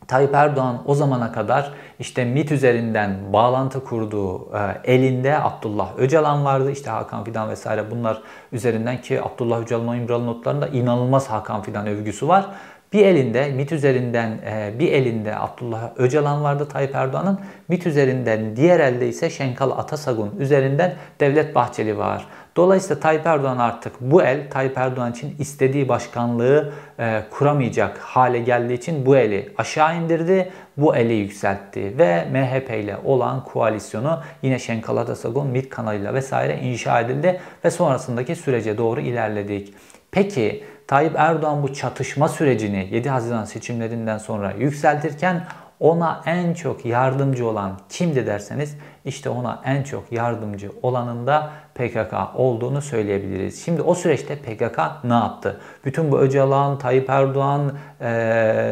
Tayyip 0.09 0.35
Erdoğan 0.35 0.83
o 0.87 0.95
zamana 0.95 1.33
kadar 1.33 1.73
işte 2.01 2.25
MIT 2.25 2.53
üzerinden 2.53 3.33
bağlantı 3.33 3.85
kurduğu 3.85 4.57
e, 4.57 4.93
elinde 4.93 5.39
Abdullah 5.39 5.99
Öcalan 5.99 6.45
vardı. 6.45 6.71
İşte 6.71 6.91
Hakan 6.91 7.25
Fidan 7.25 7.51
vesaire 7.51 7.91
bunlar 7.91 8.23
üzerinden 8.53 9.01
ki 9.01 9.23
Abdullah 9.23 9.63
Öcalan'ın 9.63 10.01
İmralı 10.01 10.27
notlarında 10.27 10.69
inanılmaz 10.69 11.31
Hakan 11.31 11.63
Fidan 11.63 11.87
övgüsü 11.87 12.29
var. 12.29 12.47
Bir 12.93 13.07
elinde 13.07 13.51
MIT 13.51 13.73
üzerinden 13.73 14.31
e, 14.31 14.75
bir 14.79 14.93
elinde 14.93 15.37
Abdullah 15.37 15.91
Öcalan 15.97 16.43
vardı 16.43 16.69
Tayyip 16.69 16.95
Erdoğan'ın. 16.95 17.39
MIT 17.69 17.87
üzerinden 17.87 18.57
diğer 18.57 18.81
elde 18.81 19.09
ise 19.09 19.31
Şenkal 19.31 19.71
Atasagun 19.71 20.35
üzerinden 20.39 20.95
Devlet 21.21 21.55
Bahçeli 21.55 21.99
var. 21.99 22.27
Dolayısıyla 22.61 23.01
Tayyip 23.01 23.27
Erdoğan 23.27 23.59
artık 23.59 23.93
bu 24.01 24.23
el 24.23 24.51
Tayyip 24.51 24.79
Erdoğan 24.79 25.13
için 25.13 25.35
istediği 25.39 25.89
başkanlığı 25.89 26.73
e, 26.99 27.23
kuramayacak 27.31 27.99
hale 27.99 28.39
geldiği 28.39 28.75
için 28.75 29.07
bu 29.07 29.17
eli 29.17 29.53
aşağı 29.59 29.97
indirdi, 29.97 30.53
bu 30.77 30.97
eli 30.97 31.13
yükseltti 31.13 31.99
ve 31.99 32.25
MHP 32.33 32.71
ile 32.71 32.97
olan 33.05 33.45
koalisyonu 33.45 34.21
yine 34.43 34.59
Şenkal 34.59 34.97
Atasagun, 34.97 35.47
MİT 35.47 35.69
kanalıyla 35.69 36.15
vesaire 36.15 36.59
inşa 36.63 37.01
edildi 37.01 37.41
ve 37.65 37.71
sonrasındaki 37.71 38.37
sürece 38.37 38.79
doğru 38.79 39.01
ilerledik. 39.01 39.75
Peki 40.11 40.65
Tayyip 40.87 41.15
Erdoğan 41.17 41.63
bu 41.63 41.75
çatışma 41.75 42.29
sürecini 42.29 42.89
7 42.91 43.11
Haziran 43.11 43.45
seçimlerinden 43.45 44.19
sonra 44.19 44.53
yükseltirken 44.59 45.47
ona 45.81 46.23
en 46.27 46.55
çok 46.55 46.85
yardımcı 46.85 47.49
olan 47.49 47.81
kimdi 47.89 48.27
derseniz 48.27 48.77
işte 49.05 49.31
ona 49.31 49.63
en 49.65 49.83
çok 49.83 50.13
yardımcı 50.13 50.71
olanın 50.83 51.27
da 51.27 51.51
PKK 51.81 52.15
olduğunu 52.35 52.83
söyleyebiliriz. 52.83 53.65
Şimdi 53.65 53.83
o 53.83 53.95
süreçte 53.95 54.37
PKK 54.37 54.79
ne 55.05 55.15
yaptı? 55.15 55.61
Bütün 55.85 56.13
bu 56.13 56.19
Öcalan, 56.19 56.79
Tayyip 56.79 57.11
Erdoğan, 57.11 57.73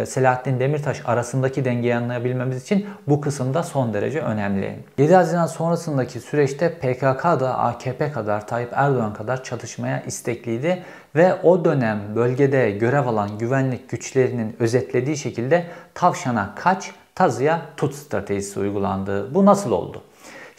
Selahattin 0.06 0.60
Demirtaş 0.60 1.02
arasındaki 1.04 1.64
dengeyi 1.64 1.96
anlayabilmemiz 1.96 2.62
için 2.62 2.86
bu 3.06 3.20
kısımda 3.20 3.62
son 3.62 3.94
derece 3.94 4.20
önemli. 4.20 4.76
7 4.98 5.14
Haziran 5.14 5.46
sonrasındaki 5.46 6.20
süreçte 6.20 6.74
PKK 6.74 7.24
da 7.24 7.58
AKP 7.58 8.12
kadar, 8.12 8.46
Tayyip 8.46 8.70
Erdoğan 8.72 9.14
kadar 9.14 9.44
çatışmaya 9.44 10.02
istekliydi 10.02 10.82
ve 11.16 11.34
o 11.42 11.64
dönem 11.64 12.00
bölgede 12.16 12.70
görev 12.70 13.06
alan 13.06 13.38
güvenlik 13.38 13.90
güçlerinin 13.90 14.56
özetlediği 14.58 15.16
şekilde 15.16 15.66
tavşana 15.94 16.54
kaç, 16.56 16.90
tazıya 17.14 17.60
tut 17.76 17.94
stratejisi 17.94 18.60
uygulandı. 18.60 19.34
Bu 19.34 19.46
nasıl 19.46 19.72
oldu? 19.72 20.02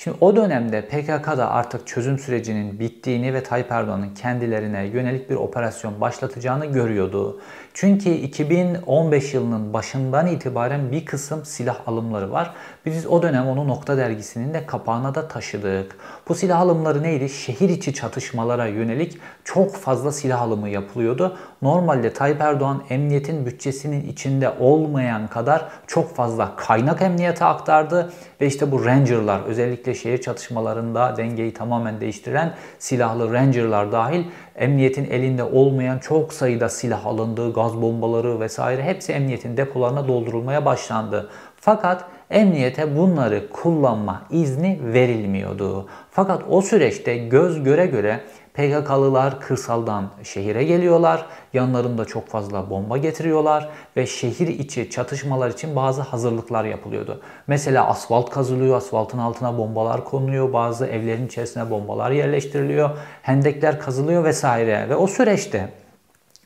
Şimdi 0.03 0.17
o 0.21 0.35
dönemde 0.35 0.81
PKK'da 0.81 1.51
artık 1.51 1.87
çözüm 1.87 2.19
sürecinin 2.19 2.79
bittiğini 2.79 3.33
ve 3.33 3.43
Tayyip 3.43 3.71
Erdoğan'ın 3.71 4.13
kendilerine 4.13 4.85
yönelik 4.85 5.29
bir 5.29 5.35
operasyon 5.35 6.01
başlatacağını 6.01 6.65
görüyordu. 6.65 7.41
Çünkü 7.73 8.09
2015 8.09 9.33
yılının 9.33 9.73
başından 9.73 10.27
itibaren 10.27 10.91
bir 10.91 11.05
kısım 11.05 11.45
silah 11.45 11.87
alımları 11.87 12.31
var. 12.31 12.53
Biz 12.95 13.07
o 13.07 13.21
dönem 13.21 13.47
onu 13.47 13.67
Nokta 13.67 13.97
Dergisi'nin 13.97 14.53
de 14.53 14.65
kapağına 14.65 15.15
da 15.15 15.27
taşıdık. 15.27 15.97
Bu 16.27 16.35
silah 16.35 16.59
alımları 16.59 17.03
neydi? 17.03 17.29
Şehir 17.29 17.69
içi 17.69 17.93
çatışmalara 17.93 18.65
yönelik 18.65 19.17
çok 19.43 19.75
fazla 19.75 20.11
silah 20.11 20.41
alımı 20.41 20.69
yapılıyordu. 20.69 21.37
Normalde 21.61 22.13
Tayyip 22.13 22.41
Erdoğan 22.41 22.83
emniyetin 22.89 23.45
bütçesinin 23.45 24.09
içinde 24.09 24.49
olmayan 24.59 25.27
kadar 25.27 25.65
çok 25.87 26.15
fazla 26.15 26.55
kaynak 26.55 27.01
emniyete 27.01 27.45
aktardı. 27.45 28.13
Ve 28.41 28.47
işte 28.47 28.71
bu 28.71 28.85
Ranger'lar 28.85 29.41
özellikle 29.41 29.95
şehir 29.95 30.21
çatışmalarında 30.21 31.17
dengeyi 31.17 31.53
tamamen 31.53 32.01
değiştiren 32.01 32.53
silahlı 32.79 33.33
Ranger'lar 33.33 33.91
dahil 33.91 34.23
emniyetin 34.55 35.05
elinde 35.05 35.43
olmayan 35.43 35.99
çok 35.99 36.33
sayıda 36.33 36.69
silah 36.69 37.05
alındı, 37.05 37.53
gaz 37.53 37.81
bombaları 37.81 38.39
vesaire 38.39 38.83
hepsi 38.83 39.13
emniyetin 39.13 39.57
depolarına 39.57 40.07
doldurulmaya 40.07 40.65
başlandı. 40.65 41.29
Fakat 41.55 42.05
emniyete 42.29 42.97
bunları 42.97 43.49
kullanma 43.49 44.21
izni 44.29 44.79
verilmiyordu. 44.83 45.87
Fakat 46.11 46.43
o 46.49 46.61
süreçte 46.61 47.17
göz 47.17 47.63
göre 47.63 47.85
göre 47.85 48.19
PKK'lılar 48.53 49.39
kırsaldan 49.39 50.09
şehire 50.23 50.63
geliyorlar. 50.63 51.25
Yanlarında 51.53 52.05
çok 52.05 52.27
fazla 52.27 52.69
bomba 52.69 52.97
getiriyorlar 52.97 53.69
ve 53.97 54.05
şehir 54.05 54.47
içi 54.47 54.89
çatışmalar 54.89 55.49
için 55.49 55.75
bazı 55.75 56.01
hazırlıklar 56.01 56.65
yapılıyordu. 56.65 57.21
Mesela 57.47 57.87
asfalt 57.87 58.29
kazılıyor, 58.29 58.77
asfaltın 58.77 59.17
altına 59.17 59.57
bombalar 59.57 60.05
konuluyor, 60.05 60.53
bazı 60.53 60.85
evlerin 60.85 61.27
içerisine 61.27 61.69
bombalar 61.69 62.11
yerleştiriliyor, 62.11 62.89
hendekler 63.21 63.79
kazılıyor 63.79 64.23
vesaire. 64.23 64.89
Ve 64.89 64.95
o 64.95 65.07
süreçte 65.07 65.69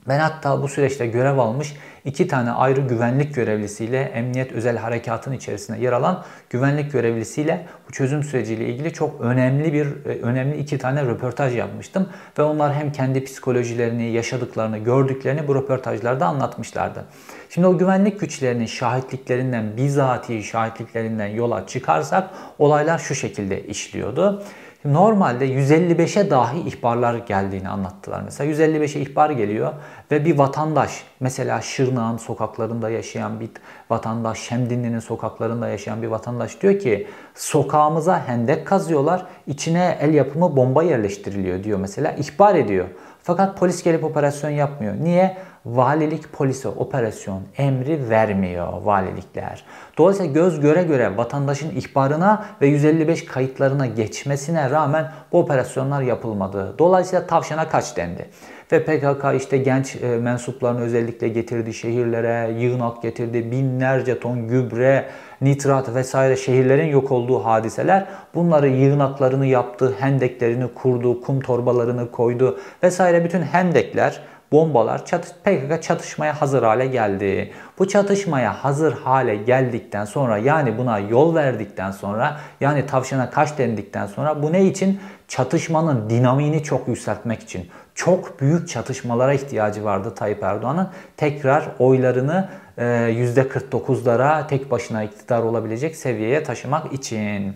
ben 0.07 0.19
hatta 0.19 0.61
bu 0.61 0.67
süreçte 0.67 1.07
görev 1.07 1.37
almış 1.37 1.75
iki 2.05 2.27
tane 2.27 2.51
ayrı 2.51 2.81
güvenlik 2.81 3.35
görevlisiyle 3.35 4.01
Emniyet 4.01 4.51
Özel 4.51 4.77
Harekatın 4.77 5.31
içerisinde 5.31 5.77
yer 5.79 5.91
alan 5.91 6.23
güvenlik 6.49 6.91
görevlisiyle 6.91 7.65
bu 7.87 7.91
çözüm 7.91 8.23
süreciyle 8.23 8.65
ilgili 8.65 8.93
çok 8.93 9.21
önemli 9.21 9.73
bir 9.73 9.85
e, 9.85 10.21
önemli 10.21 10.57
iki 10.57 10.77
tane 10.77 11.05
röportaj 11.05 11.55
yapmıştım 11.55 12.09
ve 12.39 12.43
onlar 12.43 12.73
hem 12.73 12.91
kendi 12.91 13.23
psikolojilerini, 13.23 14.11
yaşadıklarını, 14.11 14.77
gördüklerini 14.77 15.47
bu 15.47 15.55
röportajlarda 15.55 16.25
anlatmışlardı. 16.25 17.05
Şimdi 17.49 17.67
o 17.67 17.77
güvenlik 17.77 18.19
güçlerinin 18.19 18.65
şahitliklerinden, 18.65 19.77
bizatihi 19.77 20.43
şahitliklerinden 20.43 21.27
yola 21.27 21.67
çıkarsak 21.67 22.29
olaylar 22.59 22.99
şu 22.99 23.15
şekilde 23.15 23.63
işliyordu. 23.63 24.43
Normalde 24.85 25.47
155'e 25.47 26.29
dahi 26.29 26.59
ihbarlar 26.59 27.15
geldiğini 27.15 27.69
anlattılar. 27.69 28.21
Mesela 28.21 28.51
155'e 28.51 29.01
ihbar 29.01 29.29
geliyor 29.29 29.73
ve 30.11 30.25
bir 30.25 30.37
vatandaş 30.37 31.03
mesela 31.19 31.61
Şırnak'ın 31.61 32.17
sokaklarında 32.17 32.89
yaşayan 32.89 33.39
bir 33.39 33.49
vatandaş, 33.89 34.39
Şemdinli'nin 34.39 34.99
sokaklarında 34.99 35.67
yaşayan 35.67 36.01
bir 36.01 36.07
vatandaş 36.07 36.61
diyor 36.61 36.79
ki 36.79 37.07
sokağımıza 37.35 38.27
hendek 38.27 38.67
kazıyorlar, 38.67 39.25
içine 39.47 39.97
el 40.01 40.13
yapımı 40.13 40.55
bomba 40.55 40.83
yerleştiriliyor 40.83 41.63
diyor 41.63 41.79
mesela 41.79 42.11
ihbar 42.11 42.55
ediyor. 42.55 42.85
Fakat 43.23 43.57
polis 43.57 43.83
gelip 43.83 44.03
operasyon 44.03 44.49
yapmıyor. 44.49 44.93
Niye? 45.01 45.37
Valilik 45.65 46.33
polise 46.33 46.67
operasyon 46.67 47.41
emri 47.57 48.09
vermiyor 48.09 48.67
valilikler. 48.83 49.63
Dolayısıyla 49.97 50.33
göz 50.33 50.59
göre 50.59 50.83
göre 50.83 51.17
vatandaşın 51.17 51.75
ihbarına 51.75 52.45
ve 52.61 52.67
155 52.67 53.25
kayıtlarına 53.25 53.85
geçmesine 53.85 54.69
rağmen 54.69 55.11
bu 55.31 55.39
operasyonlar 55.39 56.01
yapılmadı. 56.01 56.75
Dolayısıyla 56.79 57.27
tavşana 57.27 57.69
kaç 57.69 57.97
dendi. 57.97 58.29
Ve 58.71 58.83
PKK 58.83 59.41
işte 59.41 59.57
genç 59.57 59.95
e, 59.95 60.07
mensuplarını 60.07 60.81
özellikle 60.81 61.27
getirdi 61.27 61.73
şehirlere, 61.73 62.51
yığınak 62.51 63.01
getirdi, 63.01 63.51
binlerce 63.51 64.19
ton 64.19 64.47
gübre, 64.47 65.05
nitrat 65.41 65.95
vesaire 65.95 66.35
şehirlerin 66.35 66.87
yok 66.87 67.11
olduğu 67.11 67.45
hadiseler. 67.45 68.05
Bunları 68.35 68.67
yığınaklarını 68.67 69.45
yaptı, 69.45 69.95
hendeklerini 69.99 70.73
kurdu, 70.73 71.21
kum 71.21 71.41
torbalarını 71.41 72.11
koydu 72.11 72.59
vesaire 72.83 73.25
bütün 73.25 73.41
hendekler 73.41 74.21
bombalar 74.53 75.05
çatış, 75.05 75.31
PKK 75.43 75.83
çatışmaya 75.83 76.41
hazır 76.41 76.63
hale 76.63 76.87
geldi. 76.87 77.51
Bu 77.79 77.87
çatışmaya 77.87 78.63
hazır 78.63 78.93
hale 78.93 79.35
geldikten 79.35 80.05
sonra 80.05 80.37
yani 80.37 80.77
buna 80.77 80.99
yol 80.99 81.35
verdikten 81.35 81.91
sonra 81.91 82.37
yani 82.61 82.85
tavşana 82.85 83.29
kaç 83.29 83.57
dendikten 83.57 84.05
sonra 84.07 84.43
bu 84.43 84.53
ne 84.53 84.65
için? 84.65 84.99
Çatışmanın 85.27 86.09
dinamiğini 86.09 86.63
çok 86.63 86.87
yükseltmek 86.87 87.43
için. 87.43 87.69
Çok 87.95 88.39
büyük 88.39 88.69
çatışmalara 88.69 89.33
ihtiyacı 89.33 89.83
vardı 89.83 90.15
Tayyip 90.15 90.43
Erdoğan'ın. 90.43 90.89
Tekrar 91.17 91.67
oylarını 91.79 92.49
%49'lara 92.77 94.47
tek 94.47 94.71
başına 94.71 95.03
iktidar 95.03 95.43
olabilecek 95.43 95.95
seviyeye 95.95 96.43
taşımak 96.43 96.93
için. 96.93 97.55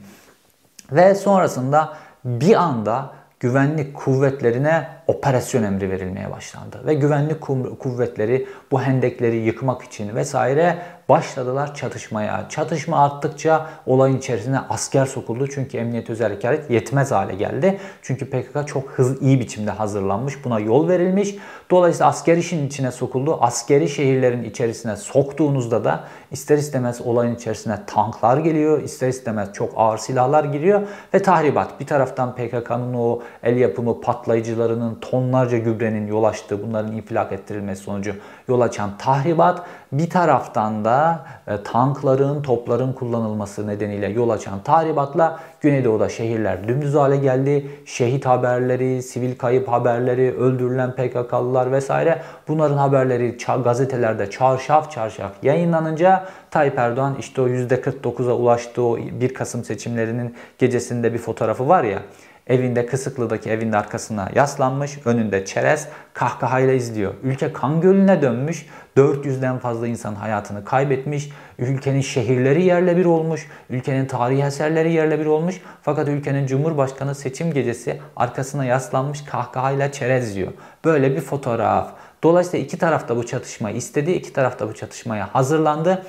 Ve 0.91 1.15
sonrasında 1.15 1.93
bir 2.25 2.55
anda 2.55 3.09
güvenlik 3.39 3.93
kuvvetlerine 3.93 4.96
operasyon 5.07 5.63
emri 5.63 5.89
verilmeye 5.89 6.31
başlandı. 6.31 6.81
Ve 6.85 6.93
güvenlik 6.93 7.41
kuvvetleri 7.79 8.47
bu 8.71 8.81
hendekleri 8.81 9.35
yıkmak 9.35 9.81
için 9.81 10.15
vesaire 10.15 10.77
başladılar 11.09 11.75
çatışmaya. 11.75 12.49
Çatışma 12.49 13.05
arttıkça 13.05 13.69
olayın 13.85 14.17
içerisine 14.17 14.59
asker 14.69 15.05
sokuldu. 15.05 15.47
Çünkü 15.47 15.77
emniyet 15.77 16.09
özel 16.09 16.27
harekat 16.27 16.69
yetmez 16.69 17.11
hale 17.11 17.35
geldi. 17.35 17.79
Çünkü 18.01 18.29
PKK 18.29 18.67
çok 18.67 18.89
hızlı 18.89 19.25
iyi 19.25 19.39
biçimde 19.39 19.71
hazırlanmış. 19.71 20.45
Buna 20.45 20.59
yol 20.59 20.87
verilmiş. 20.87 21.35
Dolayısıyla 21.71 22.07
asker 22.07 22.37
işin 22.37 22.67
içine 22.67 22.91
sokuldu. 22.91 23.37
Askeri 23.41 23.89
şehirlerin 23.89 24.43
içerisine 24.43 24.95
soktuğunuzda 24.95 25.83
da 25.83 26.03
ister 26.31 26.57
istemez 26.57 27.01
olayın 27.01 27.35
içerisine 27.35 27.79
tanklar 27.87 28.37
geliyor. 28.37 28.81
ister 28.81 29.07
istemez 29.07 29.53
çok 29.53 29.73
ağır 29.75 29.97
silahlar 29.97 30.43
giriyor 30.43 30.81
ve 31.13 31.21
tahribat. 31.21 31.79
Bir 31.79 31.87
taraftan 31.87 32.35
PKK'nın 32.35 32.93
o 32.93 33.21
el 33.43 33.57
yapımı 33.57 34.01
patlayıcılarının 34.01 34.96
tonlarca 35.01 35.57
gübrenin 35.57 36.07
yol 36.07 36.23
açtığı, 36.23 36.67
bunların 36.67 36.91
infilak 36.91 37.31
ettirilmesi 37.31 37.83
sonucu 37.83 38.15
yol 38.47 38.61
açan 38.61 38.89
tahribat, 38.97 39.61
bir 39.91 40.09
taraftan 40.09 40.85
da 40.85 41.25
e, 41.47 41.63
tankların, 41.63 42.41
topların 42.41 42.93
kullanılması 42.93 43.67
nedeniyle 43.67 44.07
yol 44.07 44.29
açan 44.29 44.59
tahribatla 44.63 45.39
Güneydoğu'da 45.61 46.09
şehirler 46.09 46.67
dümdüz 46.67 46.95
hale 46.95 47.17
geldi. 47.17 47.69
Şehit 47.86 48.25
haberleri, 48.25 49.03
sivil 49.03 49.38
kayıp 49.38 49.67
haberleri, 49.67 50.38
öldürülen 50.38 50.91
PKK'lılar 50.91 51.71
vesaire 51.71 52.21
bunların 52.47 52.77
haberleri 52.77 53.38
gazetelerde 53.63 54.29
çarşaf 54.29 54.91
çarşaf 54.91 55.31
yayınlanınca 55.43 56.25
Tayyip 56.51 56.77
Erdoğan 56.77 57.15
işte 57.19 57.41
o 57.41 57.47
%49'a 57.47 58.33
ulaştığı 58.33 58.83
o 58.83 58.97
1 58.97 59.33
Kasım 59.33 59.63
seçimlerinin 59.63 60.36
gecesinde 60.57 61.13
bir 61.13 61.17
fotoğrafı 61.17 61.67
var 61.67 61.83
ya 61.83 61.99
Evinde 62.47 62.86
Kısıklı'daki 62.86 63.49
evin 63.49 63.71
arkasına 63.71 64.29
yaslanmış, 64.36 64.99
önünde 65.05 65.45
çerez, 65.45 65.88
kahkahayla 66.13 66.73
izliyor. 66.73 67.13
Ülke 67.23 67.53
kan 67.53 67.81
gölüne 67.81 68.21
dönmüş, 68.21 68.65
400'den 68.97 69.57
fazla 69.57 69.88
insan 69.88 70.15
hayatını 70.15 70.65
kaybetmiş, 70.65 71.29
ülkenin 71.60 72.01
şehirleri 72.01 72.63
yerle 72.63 72.97
bir 72.97 73.05
olmuş, 73.05 73.47
ülkenin 73.69 74.05
tarihi 74.05 74.43
eserleri 74.43 74.93
yerle 74.93 75.19
bir 75.19 75.25
olmuş. 75.25 75.62
Fakat 75.81 76.07
ülkenin 76.07 76.47
Cumhurbaşkanı 76.47 77.15
seçim 77.15 77.53
gecesi 77.53 77.99
arkasına 78.15 78.65
yaslanmış 78.65 79.25
kahkahayla 79.25 79.91
çerez 79.91 80.36
yiyor. 80.36 80.51
Böyle 80.86 81.15
bir 81.15 81.21
fotoğraf. 81.21 81.91
Dolayısıyla 82.23 82.65
iki 82.65 82.77
taraf 82.77 83.10
da 83.10 83.17
bu 83.17 83.25
çatışmayı 83.25 83.75
istedi, 83.75 84.12
iki 84.12 84.33
taraf 84.33 84.60
da 84.60 84.69
bu 84.69 84.73
çatışmaya 84.73 85.36
hazırlandı. 85.36 86.05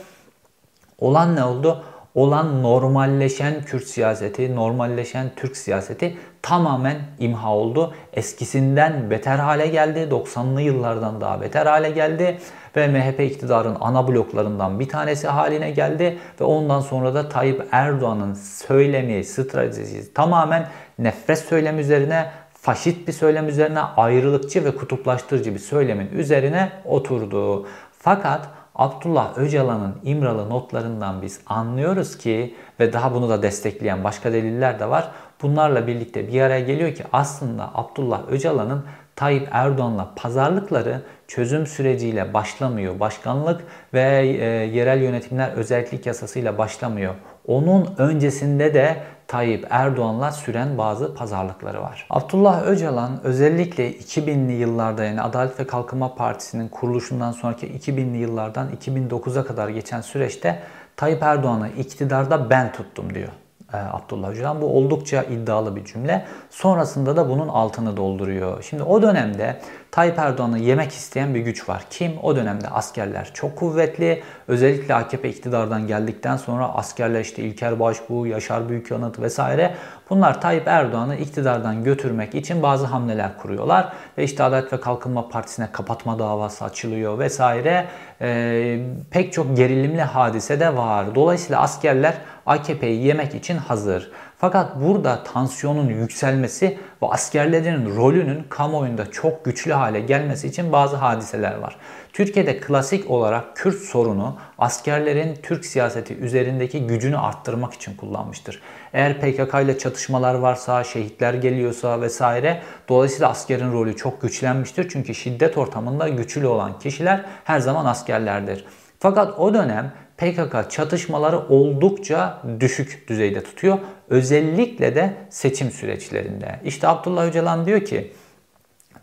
Olan 0.98 1.36
ne 1.36 1.44
oldu? 1.44 1.84
Olan 2.14 2.62
normalleşen 2.62 3.62
Kürt 3.62 3.84
siyaseti, 3.84 4.56
normalleşen 4.56 5.30
Türk 5.36 5.56
siyaseti 5.56 6.16
tamamen 6.42 6.96
imha 7.18 7.54
oldu. 7.54 7.94
Eskisinden 8.12 9.10
beter 9.10 9.38
hale 9.38 9.66
geldi. 9.66 10.08
90'lı 10.10 10.60
yıllardan 10.60 11.20
daha 11.20 11.40
beter 11.40 11.66
hale 11.66 11.90
geldi 11.90 12.38
ve 12.76 12.88
MHP 12.88 13.20
iktidarın 13.20 13.76
ana 13.80 14.08
bloklarından 14.08 14.80
bir 14.80 14.88
tanesi 14.88 15.28
haline 15.28 15.70
geldi 15.70 16.18
ve 16.40 16.44
ondan 16.44 16.80
sonra 16.80 17.14
da 17.14 17.28
Tayyip 17.28 17.68
Erdoğan'ın 17.72 18.34
söylemi, 18.34 19.24
stratejisi 19.24 20.14
tamamen 20.14 20.68
nefret 20.98 21.38
söylemi 21.38 21.80
üzerine 21.80 22.30
faşist 22.54 23.08
bir 23.08 23.12
söylem 23.12 23.48
üzerine, 23.48 23.80
ayrılıkçı 23.80 24.64
ve 24.64 24.76
kutuplaştırıcı 24.76 25.54
bir 25.54 25.58
söylemin 25.58 26.08
üzerine 26.08 26.72
oturdu. 26.84 27.66
Fakat 27.98 28.48
Abdullah 28.78 29.38
Öcalan'ın 29.38 29.94
İmralı 30.02 30.50
notlarından 30.50 31.22
biz 31.22 31.40
anlıyoruz 31.46 32.18
ki 32.18 32.54
ve 32.80 32.92
daha 32.92 33.14
bunu 33.14 33.28
da 33.28 33.42
destekleyen 33.42 34.04
başka 34.04 34.32
deliller 34.32 34.80
de 34.80 34.90
var. 34.90 35.10
Bunlarla 35.42 35.86
birlikte 35.86 36.28
bir 36.28 36.40
araya 36.40 36.60
geliyor 36.60 36.94
ki 36.94 37.04
aslında 37.12 37.70
Abdullah 37.74 38.22
Öcalan'ın 38.30 38.84
Tayyip 39.16 39.48
Erdoğan'la 39.50 40.10
pazarlıkları 40.16 41.02
çözüm 41.28 41.66
süreciyle 41.66 42.34
başlamıyor. 42.34 43.00
Başkanlık 43.00 43.60
ve 43.94 44.20
e, 44.20 44.44
yerel 44.76 45.02
yönetimler 45.02 45.52
özellik 45.52 46.06
yasasıyla 46.06 46.58
başlamıyor. 46.58 47.14
Onun 47.46 47.94
öncesinde 47.98 48.74
de 48.74 48.96
Tayyip 49.28 49.66
Erdoğan'la 49.70 50.32
süren 50.32 50.78
bazı 50.78 51.14
pazarlıkları 51.14 51.82
var. 51.82 52.06
Abdullah 52.10 52.62
Öcalan 52.62 53.20
özellikle 53.24 53.92
2000'li 53.92 54.52
yıllarda 54.52 55.04
yani 55.04 55.22
Adalet 55.22 55.60
ve 55.60 55.66
Kalkınma 55.66 56.14
Partisi'nin 56.14 56.68
kuruluşundan 56.68 57.32
sonraki 57.32 57.66
2000'li 57.66 58.16
yıllardan 58.16 58.68
2009'a 58.82 59.44
kadar 59.44 59.68
geçen 59.68 60.00
süreçte 60.00 60.62
Tayyip 60.96 61.22
Erdoğan'ı 61.22 61.68
iktidarda 61.68 62.50
ben 62.50 62.72
tuttum 62.72 63.14
diyor. 63.14 63.28
E, 63.72 63.76
Abdullah 63.76 64.30
Öcalan. 64.30 64.62
Bu 64.62 64.66
oldukça 64.66 65.22
iddialı 65.22 65.76
bir 65.76 65.84
cümle. 65.84 66.26
Sonrasında 66.50 67.16
da 67.16 67.28
bunun 67.28 67.48
altını 67.48 67.96
dolduruyor. 67.96 68.62
Şimdi 68.62 68.82
o 68.82 69.02
dönemde 69.02 69.60
Tayyip 69.98 70.18
Erdoğan'ı 70.18 70.58
yemek 70.58 70.92
isteyen 70.92 71.34
bir 71.34 71.40
güç 71.40 71.68
var. 71.68 71.82
Kim? 71.90 72.12
O 72.22 72.36
dönemde 72.36 72.68
askerler 72.68 73.30
çok 73.34 73.56
kuvvetli. 73.56 74.22
Özellikle 74.48 74.94
AKP 74.94 75.28
iktidardan 75.28 75.86
geldikten 75.86 76.36
sonra 76.36 76.74
askerler 76.74 77.20
işte 77.20 77.42
İlker 77.42 77.80
Başbuğ, 77.80 78.26
Yaşar 78.26 78.68
Büyükanıt 78.68 79.20
vesaire 79.20 79.74
bunlar 80.10 80.40
Tayyip 80.40 80.68
Erdoğan'ı 80.68 81.16
iktidardan 81.16 81.84
götürmek 81.84 82.34
için 82.34 82.62
bazı 82.62 82.86
hamleler 82.86 83.38
kuruyorlar. 83.38 83.92
Ve 84.18 84.24
işte 84.24 84.42
Adalet 84.42 84.72
ve 84.72 84.80
Kalkınma 84.80 85.28
Partisi'ne 85.28 85.68
kapatma 85.72 86.18
davası 86.18 86.64
açılıyor 86.64 87.18
vesaire. 87.18 87.86
Ee, 88.20 88.80
pek 89.10 89.32
çok 89.32 89.56
gerilimli 89.56 90.02
hadise 90.02 90.60
de 90.60 90.76
var. 90.76 91.14
Dolayısıyla 91.14 91.60
askerler 91.60 92.14
AKP'yi 92.46 93.06
yemek 93.06 93.34
için 93.34 93.56
hazır. 93.56 94.10
Fakat 94.38 94.80
burada 94.80 95.22
tansiyonun 95.22 95.88
yükselmesi 95.88 96.78
ve 97.02 97.06
askerlerin 97.06 97.96
rolünün 97.96 98.44
kamuoyunda 98.48 99.10
çok 99.10 99.44
güçlü 99.44 99.72
hale 99.72 100.00
gelmesi 100.00 100.46
için 100.46 100.72
bazı 100.72 100.96
hadiseler 100.96 101.58
var. 101.58 101.76
Türkiye'de 102.12 102.60
klasik 102.60 103.10
olarak 103.10 103.56
Kürt 103.56 103.78
sorunu 103.78 104.36
askerlerin 104.58 105.34
Türk 105.42 105.64
siyaseti 105.64 106.16
üzerindeki 106.16 106.86
gücünü 106.86 107.18
arttırmak 107.18 107.74
için 107.74 107.96
kullanmıştır. 107.96 108.62
Eğer 108.92 109.20
PKK 109.20 109.54
ile 109.64 109.78
çatışmalar 109.78 110.34
varsa, 110.34 110.84
şehitler 110.84 111.34
geliyorsa 111.34 112.00
vesaire 112.00 112.62
dolayısıyla 112.88 113.28
askerin 113.28 113.72
rolü 113.72 113.96
çok 113.96 114.22
güçlenmiştir. 114.22 114.88
Çünkü 114.88 115.14
şiddet 115.14 115.58
ortamında 115.58 116.08
güçlü 116.08 116.46
olan 116.46 116.78
kişiler 116.78 117.24
her 117.44 117.60
zaman 117.60 117.86
askerlerdir. 117.86 118.64
Fakat 119.00 119.38
o 119.38 119.54
dönem 119.54 119.92
PKK 120.18 120.70
çatışmaları 120.70 121.38
oldukça 121.38 122.42
düşük 122.60 123.08
düzeyde 123.08 123.42
tutuyor. 123.42 123.78
Özellikle 124.08 124.94
de 124.94 125.14
seçim 125.30 125.70
süreçlerinde. 125.70 126.60
İşte 126.64 126.88
Abdullah 126.88 127.26
Öcalan 127.26 127.66
diyor 127.66 127.80
ki 127.84 128.12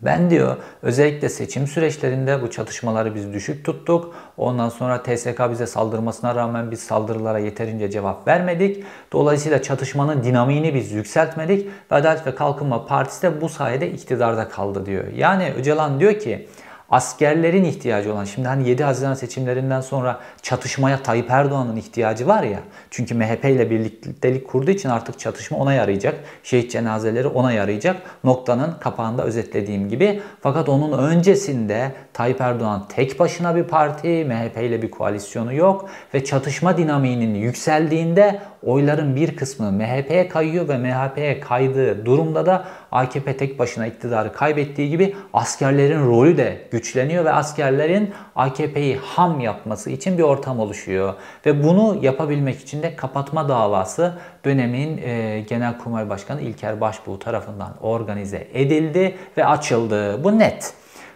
ben 0.01 0.29
diyor 0.29 0.57
özellikle 0.81 1.29
seçim 1.29 1.67
süreçlerinde 1.67 2.41
bu 2.41 2.51
çatışmaları 2.51 3.15
biz 3.15 3.33
düşük 3.33 3.65
tuttuk. 3.65 4.15
Ondan 4.37 4.69
sonra 4.69 5.03
TSK 5.03 5.51
bize 5.51 5.67
saldırmasına 5.67 6.35
rağmen 6.35 6.71
biz 6.71 6.79
saldırılara 6.79 7.39
yeterince 7.39 7.91
cevap 7.91 8.27
vermedik. 8.27 8.83
Dolayısıyla 9.11 9.61
çatışmanın 9.61 10.23
dinamiğini 10.23 10.73
biz 10.73 10.91
yükseltmedik. 10.91 11.67
Ve 11.91 11.95
Adalet 11.95 12.27
ve 12.27 12.35
Kalkınma 12.35 12.85
Partisi 12.85 13.21
de 13.21 13.41
bu 13.41 13.49
sayede 13.49 13.91
iktidarda 13.91 14.49
kaldı 14.49 14.85
diyor. 14.85 15.03
Yani 15.15 15.53
Öcalan 15.57 15.99
diyor 15.99 16.19
ki 16.19 16.47
askerlerin 16.89 17.63
ihtiyacı 17.63 18.13
olan 18.13 18.25
şimdi 18.25 18.47
hani 18.47 18.69
7 18.69 18.83
Haziran 18.83 19.13
seçimlerinden 19.13 19.81
sonra 19.81 20.19
çatışmaya 20.41 21.03
Tayyip 21.03 21.31
Erdoğan'ın 21.31 21.75
ihtiyacı 21.75 22.27
var 22.27 22.43
ya. 22.43 22.59
Çünkü 22.91 23.15
MHP 23.15 23.45
ile 23.45 23.69
birliktelik 23.69 24.47
kurduğu 24.47 24.71
için 24.71 24.89
artık 24.89 25.19
çatışma 25.19 25.57
ona 25.57 25.73
yarayacak. 25.73 26.15
Şehit 26.43 26.71
cenazeleri 26.71 27.27
ona 27.27 27.51
yarayacak. 27.51 28.01
Noktanın 28.23 28.75
kapağında 28.79 29.23
özetlediğim 29.23 29.89
gibi. 29.89 30.21
Fakat 30.41 30.69
onun 30.69 30.97
öncesinde 30.97 31.91
Tayyip 32.13 32.41
Erdoğan 32.41 32.85
tek 32.89 33.19
başına 33.19 33.55
bir 33.55 33.63
parti, 33.63 34.25
MHP 34.25 34.57
ile 34.57 34.81
bir 34.81 34.91
koalisyonu 34.91 35.53
yok 35.53 35.89
ve 36.13 36.23
çatışma 36.23 36.77
dinamiğinin 36.77 37.35
yükseldiğinde 37.35 38.41
oyların 38.65 39.15
bir 39.15 39.35
kısmı 39.35 39.71
MHP'ye 39.71 40.27
kayıyor 40.27 40.67
ve 40.67 40.77
MHP'ye 40.77 41.39
kaydığı 41.39 42.05
durumda 42.05 42.45
da 42.45 42.65
AKP 42.91 43.37
tek 43.37 43.59
başına 43.59 43.87
iktidarı 43.87 44.33
kaybettiği 44.33 44.89
gibi 44.89 45.15
askerlerin 45.33 46.05
rolü 46.05 46.37
de 46.37 46.67
güçleniyor 46.71 47.25
ve 47.25 47.31
askerlerin 47.31 48.13
AKP'yi 48.35 48.97
ham 48.97 49.39
yapması 49.39 49.89
için 49.89 50.17
bir 50.17 50.23
ortam 50.23 50.59
oluşuyor. 50.59 51.13
Ve 51.45 51.63
bunu 51.63 51.97
yapabilmek 52.01 52.61
için 52.61 52.83
de 52.83 52.95
kapatma 52.95 53.49
davası 53.49 54.13
dönemin 54.45 54.97
e, 54.97 55.39
Genelkurmay 55.49 56.09
Başkanı 56.09 56.41
İlker 56.41 56.81
Başbuğ 56.81 57.19
tarafından 57.19 57.73
organize 57.81 58.47
edildi 58.53 59.15
ve 59.37 59.45
açıldı. 59.45 60.23
Bu 60.23 60.39
net. 60.39 60.73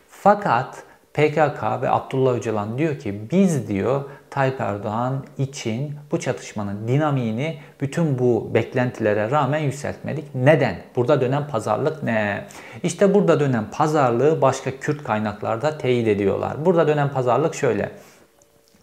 Fakat 0.10 0.84
PKK 1.14 1.64
ve 1.82 1.90
Abdullah 1.90 2.34
Öcalan 2.34 2.78
diyor 2.78 3.00
ki 3.00 3.22
biz 3.32 3.68
diyor 3.68 4.04
Tayyip 4.30 4.62
Erdoğan 4.62 5.26
için 5.38 5.96
bu 6.12 6.20
çatışmanın 6.20 6.88
dinamiğini 6.88 7.58
bütün 7.82 8.20
bu 8.20 8.52
beklentilere 8.54 9.32
rağmen 9.32 9.60
yükseltmedik. 9.60 10.36
Neden? 10.36 10.76
Burada 10.96 11.22
dönen 11.22 11.48
pazarlık 11.48 12.04
ne? 12.04 12.46
İşte 12.84 13.14
burada 13.14 13.40
dönen 13.40 13.66
pazarlığı 13.72 14.42
başka 14.42 14.72
Kürt 14.72 15.04
kaynaklarda 15.04 15.78
teyit 15.78 16.08
ediyorlar. 16.08 16.66
Burada 16.66 16.88
dönen 16.88 17.10
pazarlık 17.10 17.56
şöyle. 17.56 17.92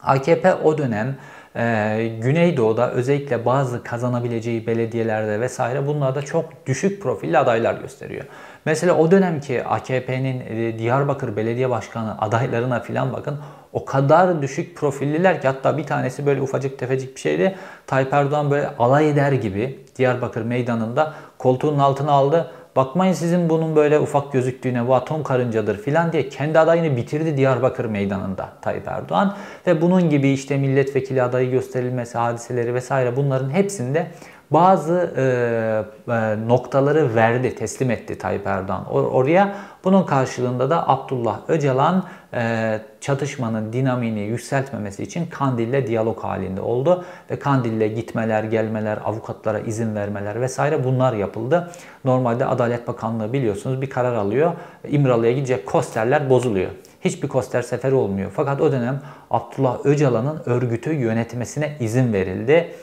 AKP 0.03 0.55
o 0.55 0.79
dönem 0.79 1.17
ee, 1.57 2.13
Güneydoğu'da 2.21 2.91
özellikle 2.91 3.45
bazı 3.45 3.83
kazanabileceği 3.83 4.67
belediyelerde 4.67 5.41
vesaire 5.41 5.87
bunlarda 5.87 6.23
çok 6.23 6.67
düşük 6.67 7.03
profilli 7.03 7.39
adaylar 7.39 7.75
gösteriyor. 7.75 8.25
Mesela 8.65 8.97
o 8.97 9.11
dönemki 9.11 9.65
AKP'nin 9.65 10.41
e, 10.41 10.79
Diyarbakır 10.79 11.37
Belediye 11.37 11.71
Başkanı 11.71 12.21
adaylarına 12.21 12.81
filan 12.81 13.13
bakın 13.13 13.39
o 13.73 13.85
kadar 13.85 14.43
düşük 14.43 14.77
profilliler 14.77 15.41
ki 15.41 15.49
hatta 15.49 15.79
bir 15.79 15.85
tanesi 15.85 16.27
böyle 16.27 16.41
ufacık 16.41 16.79
tefecik 16.79 17.17
bir 17.17 17.21
şeydi. 17.21 17.57
Tayyip 17.87 18.13
Erdoğan 18.13 18.51
böyle 18.51 18.71
alay 18.79 19.11
eder 19.11 19.33
gibi 19.33 19.85
Diyarbakır 19.97 20.43
meydanında 20.43 21.15
koltuğunun 21.39 21.79
altına 21.79 22.13
aldı. 22.13 22.51
Bakmayın 22.77 23.13
sizin 23.13 23.49
bunun 23.49 23.77
böyle 23.77 24.01
ufak 24.01 24.33
gözüktüğüne 24.33 24.89
bu 24.89 24.95
atom 24.95 25.23
karıncadır 25.23 25.79
filan 25.79 26.13
diye 26.13 26.29
kendi 26.29 26.59
adayını 26.59 26.97
bitirdi 26.97 27.37
Diyarbakır 27.37 27.85
meydanında 27.85 28.49
Tayyip 28.63 28.89
Erdoğan. 28.89 29.37
Ve 29.67 29.83
bunun 29.83 30.11
gibi 30.11 30.29
işte 30.29 30.57
milletvekili 30.57 31.23
adayı 31.23 31.51
gösterilmesi 31.51 32.19
hadiseleri 32.19 32.75
vesaire 32.75 33.17
bunların 33.17 33.51
hepsinde 33.51 34.07
bazı 34.51 35.15
e, 35.17 36.13
e, 36.13 36.49
noktaları 36.49 37.15
verdi, 37.15 37.55
teslim 37.55 37.91
etti 37.91 38.19
Tayyip 38.19 38.47
Erdoğan 38.47 38.93
or 38.93 39.05
oraya. 39.05 39.55
Bunun 39.87 40.03
karşılığında 40.03 40.71
da 40.71 40.89
Abdullah 40.89 41.41
Öcalan 41.49 42.05
e, 42.35 42.81
çatışmanın 43.01 43.73
dinamini 43.73 44.21
yükseltmemesi 44.21 45.03
için 45.03 45.27
Kandil'le 45.27 45.87
diyalog 45.87 46.25
halinde 46.25 46.61
oldu. 46.61 47.05
Ve 47.31 47.39
Kandil'le 47.39 47.95
gitmeler, 47.95 48.45
gelmeler, 48.45 48.99
avukatlara 49.05 49.61
izin 49.61 49.95
vermeler 49.95 50.41
vesaire 50.41 50.85
bunlar 50.85 51.13
yapıldı. 51.13 51.71
Normalde 52.05 52.47
Adalet 52.47 52.89
Bakanlığı 52.89 53.33
biliyorsunuz 53.33 53.83
bir 53.83 53.91
karar 53.91 54.15
alıyor. 54.15 54.53
İmralı'ya 54.89 55.33
gidecek 55.33 55.67
kosterler 55.67 56.31
bozuluyor. 56.31 56.71
Hiçbir 57.01 57.29
koster 57.29 57.63
seferi 57.63 57.95
olmuyor. 57.95 58.31
Fakat 58.35 58.61
o 58.61 58.73
dönem 58.73 59.01
Abdullah 59.31 59.79
Öcalan'ın 59.85 60.43
örgütü 60.47 60.93
yönetmesine 60.93 61.77
izin 61.81 62.13
verildi. 62.13 62.75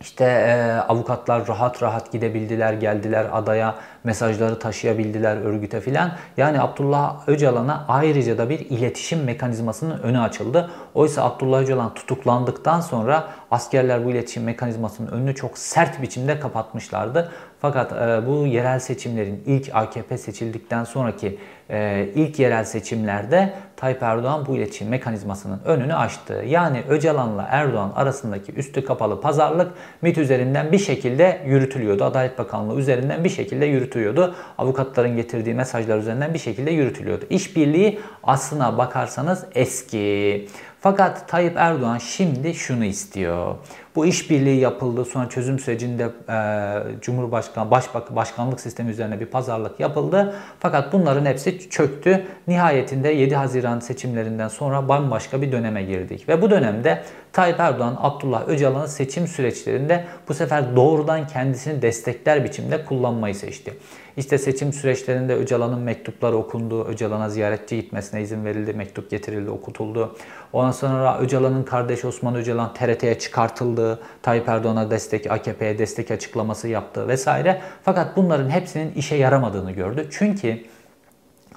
İşte 0.00 0.24
e, 0.24 0.72
avukatlar 0.88 1.48
rahat 1.48 1.82
rahat 1.82 2.12
gidebildiler, 2.12 2.72
geldiler 2.72 3.26
adaya, 3.32 3.74
mesajları 4.04 4.58
taşıyabildiler 4.58 5.36
örgüte 5.36 5.80
filan. 5.80 6.12
Yani 6.36 6.60
Abdullah 6.60 7.28
Öcalan'a 7.28 7.84
ayrıca 7.88 8.38
da 8.38 8.48
bir 8.50 8.58
iletişim 8.58 9.24
mekanizmasının 9.24 9.98
önü 9.98 10.18
açıldı. 10.18 10.70
Oysa 10.94 11.24
Abdullah 11.24 11.60
Öcalan 11.60 11.94
tutuklandıktan 11.94 12.80
sonra 12.80 13.24
askerler 13.50 14.04
bu 14.04 14.10
iletişim 14.10 14.44
mekanizmasının 14.44 15.10
önünü 15.12 15.34
çok 15.34 15.58
sert 15.58 16.02
biçimde 16.02 16.40
kapatmışlardı. 16.40 17.32
Fakat 17.60 17.92
e, 17.92 18.26
bu 18.26 18.46
yerel 18.46 18.78
seçimlerin 18.78 19.42
ilk 19.46 19.70
AKP 19.74 20.18
seçildikten 20.18 20.84
sonraki 20.84 21.38
e, 21.70 22.08
ilk 22.14 22.38
yerel 22.38 22.64
seçimlerde 22.64 23.52
Tayyip 23.76 24.02
Erdoğan 24.02 24.46
bu 24.46 24.56
iletişim 24.56 24.88
mekanizmasının 24.88 25.60
önünü 25.64 25.94
açtı. 25.94 26.44
Yani 26.46 26.82
Öcalan'la 26.88 27.46
Erdoğan 27.50 27.92
arasındaki 27.96 28.52
üstü 28.52 28.84
kapalı 28.84 29.20
pazarlık 29.20 29.72
MİT 30.02 30.18
üzerinden 30.18 30.72
bir 30.72 30.78
şekilde 30.78 31.40
yürütülüyordu. 31.46 32.04
Adalet 32.04 32.38
Bakanlığı 32.38 32.80
üzerinden 32.80 33.24
bir 33.24 33.28
şekilde 33.28 33.66
yürütülüyordu. 33.66 34.34
Avukatların 34.58 35.16
getirdiği 35.16 35.54
mesajlar 35.54 35.98
üzerinden 35.98 36.34
bir 36.34 36.38
şekilde 36.38 36.70
yürütülüyordu. 36.70 37.24
İşbirliği 37.30 38.00
aslına 38.22 38.78
bakarsanız 38.78 39.44
eski. 39.54 40.48
Fakat 40.80 41.28
Tayyip 41.28 41.56
Erdoğan 41.56 41.98
şimdi 41.98 42.54
şunu 42.54 42.84
istiyor. 42.84 43.56
Bu 43.96 44.06
işbirliği 44.06 44.60
yapıldı. 44.60 45.04
Sonra 45.04 45.28
çözüm 45.28 45.58
sürecinde 45.58 46.10
e, 46.28 47.00
Cumhurbaşkanı 47.00 47.70
Başbak 47.70 48.16
Başkanlık 48.16 48.60
sistemi 48.60 48.90
üzerine 48.90 49.20
bir 49.20 49.26
pazarlık 49.26 49.80
yapıldı. 49.80 50.34
Fakat 50.60 50.92
bunların 50.92 51.26
hepsi 51.26 51.70
çöktü. 51.70 52.26
Nihayetinde 52.48 53.08
7 53.08 53.36
Haziran 53.36 53.80
seçimlerinden 53.80 54.48
sonra 54.48 54.88
bambaşka 54.88 55.42
bir 55.42 55.52
döneme 55.52 55.82
girdik. 55.82 56.28
Ve 56.28 56.42
bu 56.42 56.50
dönemde 56.50 57.02
Tayyip 57.32 57.60
Erdoğan, 57.60 57.98
Abdullah 58.00 58.48
Öcalan'ın 58.48 58.86
seçim 58.86 59.26
süreçlerinde 59.26 60.04
bu 60.28 60.34
sefer 60.34 60.76
doğrudan 60.76 61.26
kendisini 61.26 61.82
destekler 61.82 62.44
biçimde 62.44 62.84
kullanmayı 62.84 63.34
seçti. 63.34 63.74
İşte 64.16 64.38
seçim 64.38 64.72
süreçlerinde 64.72 65.34
Öcalan'ın 65.34 65.80
mektupları 65.80 66.36
okundu. 66.36 66.84
Öcalan'a 66.84 67.28
ziyaretçi 67.28 67.76
gitmesine 67.76 68.22
izin 68.22 68.44
verildi. 68.44 68.72
Mektup 68.72 69.10
getirildi, 69.10 69.50
okutuldu. 69.50 70.16
Ondan 70.52 70.70
sonra 70.70 71.18
Öcalan'ın 71.18 71.62
kardeşi 71.62 72.06
Osman 72.06 72.34
Öcalan 72.34 72.74
TRT'ye 72.74 73.18
çıkartıldı. 73.18 73.83
Tayyip 74.22 74.48
Erdoğan'a 74.48 74.90
destek, 74.90 75.30
AKP'ye 75.30 75.78
destek 75.78 76.10
açıklaması 76.10 76.68
yaptı 76.68 77.08
vesaire. 77.08 77.60
Fakat 77.82 78.16
bunların 78.16 78.50
hepsinin 78.50 78.92
işe 78.92 79.16
yaramadığını 79.16 79.72
gördü. 79.72 80.08
Çünkü 80.10 80.58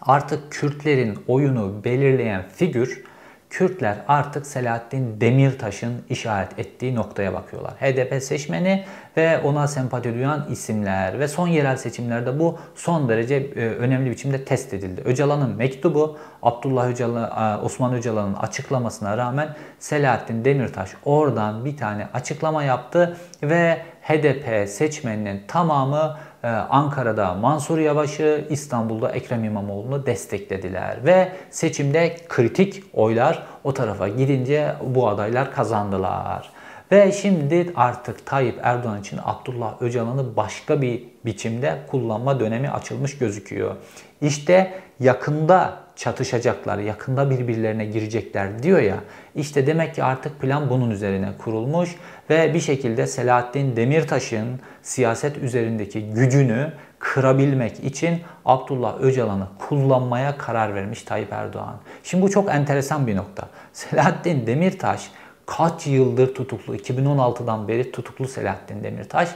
artık 0.02 0.52
Kürtlerin 0.52 1.20
oyunu 1.28 1.84
belirleyen 1.84 2.46
figür 2.56 3.04
Kürtler 3.50 3.98
artık 4.08 4.46
Selahattin 4.46 5.22
Demirtaş'ın 5.22 5.94
işaret 6.10 6.60
ettiği 6.60 6.96
noktaya 6.96 7.34
bakıyorlar. 7.34 7.74
HDP 7.74 8.24
seçmeni 8.24 8.86
ve 9.18 9.40
ona 9.40 9.68
sempati 9.68 10.14
duyan 10.14 10.46
isimler 10.52 11.20
ve 11.20 11.28
son 11.28 11.48
yerel 11.48 11.78
seçimlerde 11.78 12.40
bu 12.40 12.60
son 12.76 13.10
derece 13.10 13.36
e, 13.36 13.68
önemli 13.70 14.12
biçimde 14.12 14.46
test 14.46 14.74
edildi. 14.74 15.02
Öcalan'ın 15.06 15.56
mektubu 15.56 16.18
Abdullah 16.44 16.90
Öcalan, 16.90 17.66
Osman 17.66 17.94
Öcalan'ın 17.94 18.34
açıklamasına 18.34 19.18
rağmen 19.18 19.56
Selahattin 19.80 20.46
Demirtaş 20.46 20.92
oradan 21.06 21.66
bir 21.66 21.78
tane 21.78 22.08
açıklama 22.14 22.64
yaptı 22.64 23.18
ve 23.44 23.82
HDP 24.02 24.70
seçmeninin 24.70 25.44
tamamı 25.48 26.18
Ankara'da 26.44 27.34
Mansur 27.34 27.80
Yavaş'ı, 27.80 28.48
İstanbul'da 28.50 29.12
Ekrem 29.12 29.44
İmamoğlu'nu 29.44 30.06
desteklediler. 30.06 31.06
Ve 31.06 31.32
seçimde 31.50 32.16
kritik 32.30 32.84
oylar 32.94 33.44
o 33.64 33.74
tarafa 33.74 34.08
gidince 34.08 34.74
bu 34.84 35.08
adaylar 35.08 35.54
kazandılar. 35.54 36.50
Ve 36.92 37.12
şimdi 37.12 37.74
artık 37.76 38.26
Tayyip 38.26 38.60
Erdoğan 38.64 39.00
için 39.00 39.20
Abdullah 39.26 39.82
Öcalan'ı 39.82 40.36
başka 40.36 40.82
bir 40.82 41.04
biçimde 41.26 41.78
kullanma 41.88 42.40
dönemi 42.40 42.70
açılmış 42.70 43.18
gözüküyor. 43.18 43.76
İşte 44.22 44.74
yakında 45.00 45.87
çatışacaklar, 45.98 46.78
yakında 46.78 47.30
birbirlerine 47.30 47.86
girecekler 47.86 48.64
diyor 48.64 48.80
ya. 48.80 48.98
İşte 49.36 49.68
demek 49.68 49.96
ki 49.96 50.04
artık 50.04 50.42
plan 50.42 50.70
bunun 50.70 50.92
üzerine 50.92 51.30
kurulmuş 51.38 51.96
ve 52.30 52.54
bir 52.54 52.60
şekilde 52.60 53.08
Selahattin 53.08 53.76
Demirtaş'ın 53.76 54.60
siyaset 54.82 55.38
üzerindeki 55.38 56.10
gücünü 56.10 56.74
kırabilmek 57.00 57.84
için 57.84 58.22
Abdullah 58.46 59.00
Öcalan'ı 59.00 59.48
kullanmaya 59.60 60.38
karar 60.38 60.76
vermiş 60.76 61.04
Tayyip 61.04 61.34
Erdoğan. 61.34 61.76
Şimdi 62.04 62.24
bu 62.24 62.30
çok 62.30 62.50
enteresan 62.50 63.08
bir 63.08 63.16
nokta. 63.16 63.48
Selahattin 63.74 64.48
Demirtaş 64.48 65.12
kaç 65.46 65.88
yıldır 65.88 66.36
tutuklu? 66.36 66.76
2016'dan 66.76 67.68
beri 67.68 67.92
tutuklu 67.92 68.28
Selahattin 68.28 68.84
Demirtaş. 68.84 69.30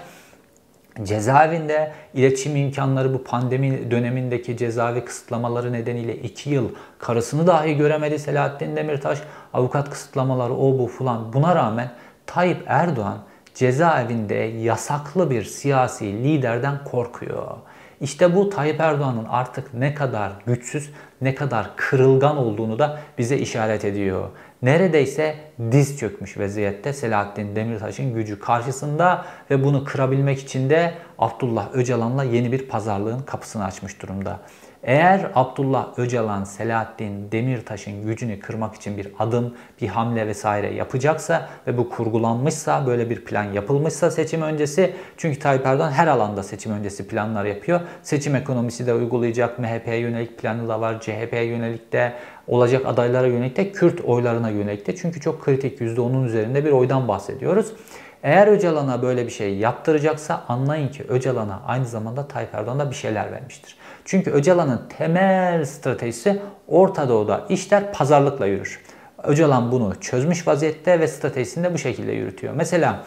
Cezaevinde 1.03 1.91
iletişim 2.13 2.55
imkanları 2.55 3.13
bu 3.13 3.23
pandemi 3.23 3.91
dönemindeki 3.91 4.57
cezaevi 4.57 5.05
kısıtlamaları 5.05 5.73
nedeniyle 5.73 6.15
2 6.15 6.49
yıl 6.49 6.69
karısını 6.99 7.47
dahi 7.47 7.77
göremedi 7.77 8.19
Selahattin 8.19 8.75
Demirtaş. 8.75 9.19
Avukat 9.53 9.89
kısıtlamaları 9.89 10.53
o 10.53 10.79
bu 10.79 10.87
falan 10.87 11.33
buna 11.33 11.55
rağmen 11.55 11.91
Tayyip 12.25 12.63
Erdoğan 12.67 13.17
cezaevinde 13.55 14.35
yasaklı 14.35 15.29
bir 15.29 15.43
siyasi 15.43 16.05
liderden 16.05 16.83
korkuyor. 16.83 17.47
İşte 18.01 18.35
bu 18.35 18.49
Tayyip 18.49 18.79
Erdoğan'ın 18.79 19.25
artık 19.29 19.73
ne 19.73 19.93
kadar 19.93 20.31
güçsüz, 20.45 20.91
ne 21.21 21.35
kadar 21.35 21.75
kırılgan 21.75 22.37
olduğunu 22.37 22.79
da 22.79 22.99
bize 23.17 23.37
işaret 23.37 23.85
ediyor. 23.85 24.29
Neredeyse 24.61 25.35
diz 25.71 25.97
çökmüş 25.97 26.37
vaziyette 26.37 26.93
Selahattin 26.93 27.55
Demirtaş'ın 27.55 28.13
gücü 28.13 28.39
karşısında 28.39 29.25
ve 29.51 29.63
bunu 29.63 29.83
kırabilmek 29.83 30.39
için 30.39 30.69
de 30.69 30.93
Abdullah 31.19 31.69
Öcalan'la 31.73 32.23
yeni 32.23 32.51
bir 32.51 32.67
pazarlığın 32.67 33.19
kapısını 33.19 33.65
açmış 33.65 34.01
durumda. 34.01 34.39
Eğer 34.83 35.31
Abdullah 35.35 35.87
Öcalan, 35.97 36.43
Selahattin 36.43 37.31
Demirtaş'ın 37.31 38.05
gücünü 38.05 38.39
kırmak 38.39 38.75
için 38.75 38.97
bir 38.97 39.07
adım, 39.19 39.55
bir 39.81 39.87
hamle 39.87 40.27
vesaire 40.27 40.73
yapacaksa 40.73 41.49
ve 41.67 41.77
bu 41.77 41.89
kurgulanmışsa, 41.89 42.87
böyle 42.87 43.09
bir 43.09 43.25
plan 43.25 43.43
yapılmışsa 43.43 44.11
seçim 44.11 44.41
öncesi, 44.41 44.93
çünkü 45.17 45.39
Tayyip 45.39 45.65
Erdoğan 45.65 45.91
her 45.91 46.07
alanda 46.07 46.43
seçim 46.43 46.71
öncesi 46.71 47.07
planlar 47.07 47.45
yapıyor. 47.45 47.79
Seçim 48.03 48.35
ekonomisi 48.35 48.87
de 48.87 48.93
uygulayacak, 48.93 49.59
MHP'ye 49.59 49.97
yönelik 49.97 50.37
planı 50.37 50.69
da 50.69 50.81
var, 50.81 51.01
CHP'ye 51.01 51.43
yönelik 51.43 51.93
de, 51.93 52.13
olacak 52.47 52.85
adaylara 52.85 53.27
yönelik 53.27 53.57
de, 53.57 53.71
Kürt 53.71 54.01
oylarına 54.01 54.49
yönelik 54.49 54.87
de. 54.87 54.95
Çünkü 54.95 55.21
çok 55.21 55.43
kritik 55.43 55.81
%10'un 55.81 56.25
üzerinde 56.25 56.65
bir 56.65 56.71
oydan 56.71 57.07
bahsediyoruz. 57.07 57.73
Eğer 58.23 58.47
Öcalan'a 58.47 59.01
böyle 59.01 59.25
bir 59.25 59.31
şey 59.31 59.55
yaptıracaksa 59.55 60.43
anlayın 60.47 60.87
ki 60.87 61.03
Öcalan'a 61.09 61.61
aynı 61.67 61.85
zamanda 61.85 62.27
Tayyip 62.27 62.55
Erdoğan 62.55 62.79
da 62.79 62.89
bir 62.89 62.95
şeyler 62.95 63.31
vermiştir. 63.31 63.75
Çünkü 64.11 64.31
Öcalan'ın 64.31 64.81
temel 64.97 65.65
stratejisi 65.65 66.41
Orta 66.67 67.09
Doğu'da 67.09 67.45
işler 67.49 67.93
pazarlıkla 67.93 68.45
yürür. 68.45 68.81
Öcalan 69.23 69.71
bunu 69.71 69.99
çözmüş 70.01 70.47
vaziyette 70.47 70.99
ve 70.99 71.07
stratejisini 71.07 71.63
de 71.63 71.73
bu 71.73 71.77
şekilde 71.77 72.11
yürütüyor. 72.11 72.53
Mesela 72.53 73.03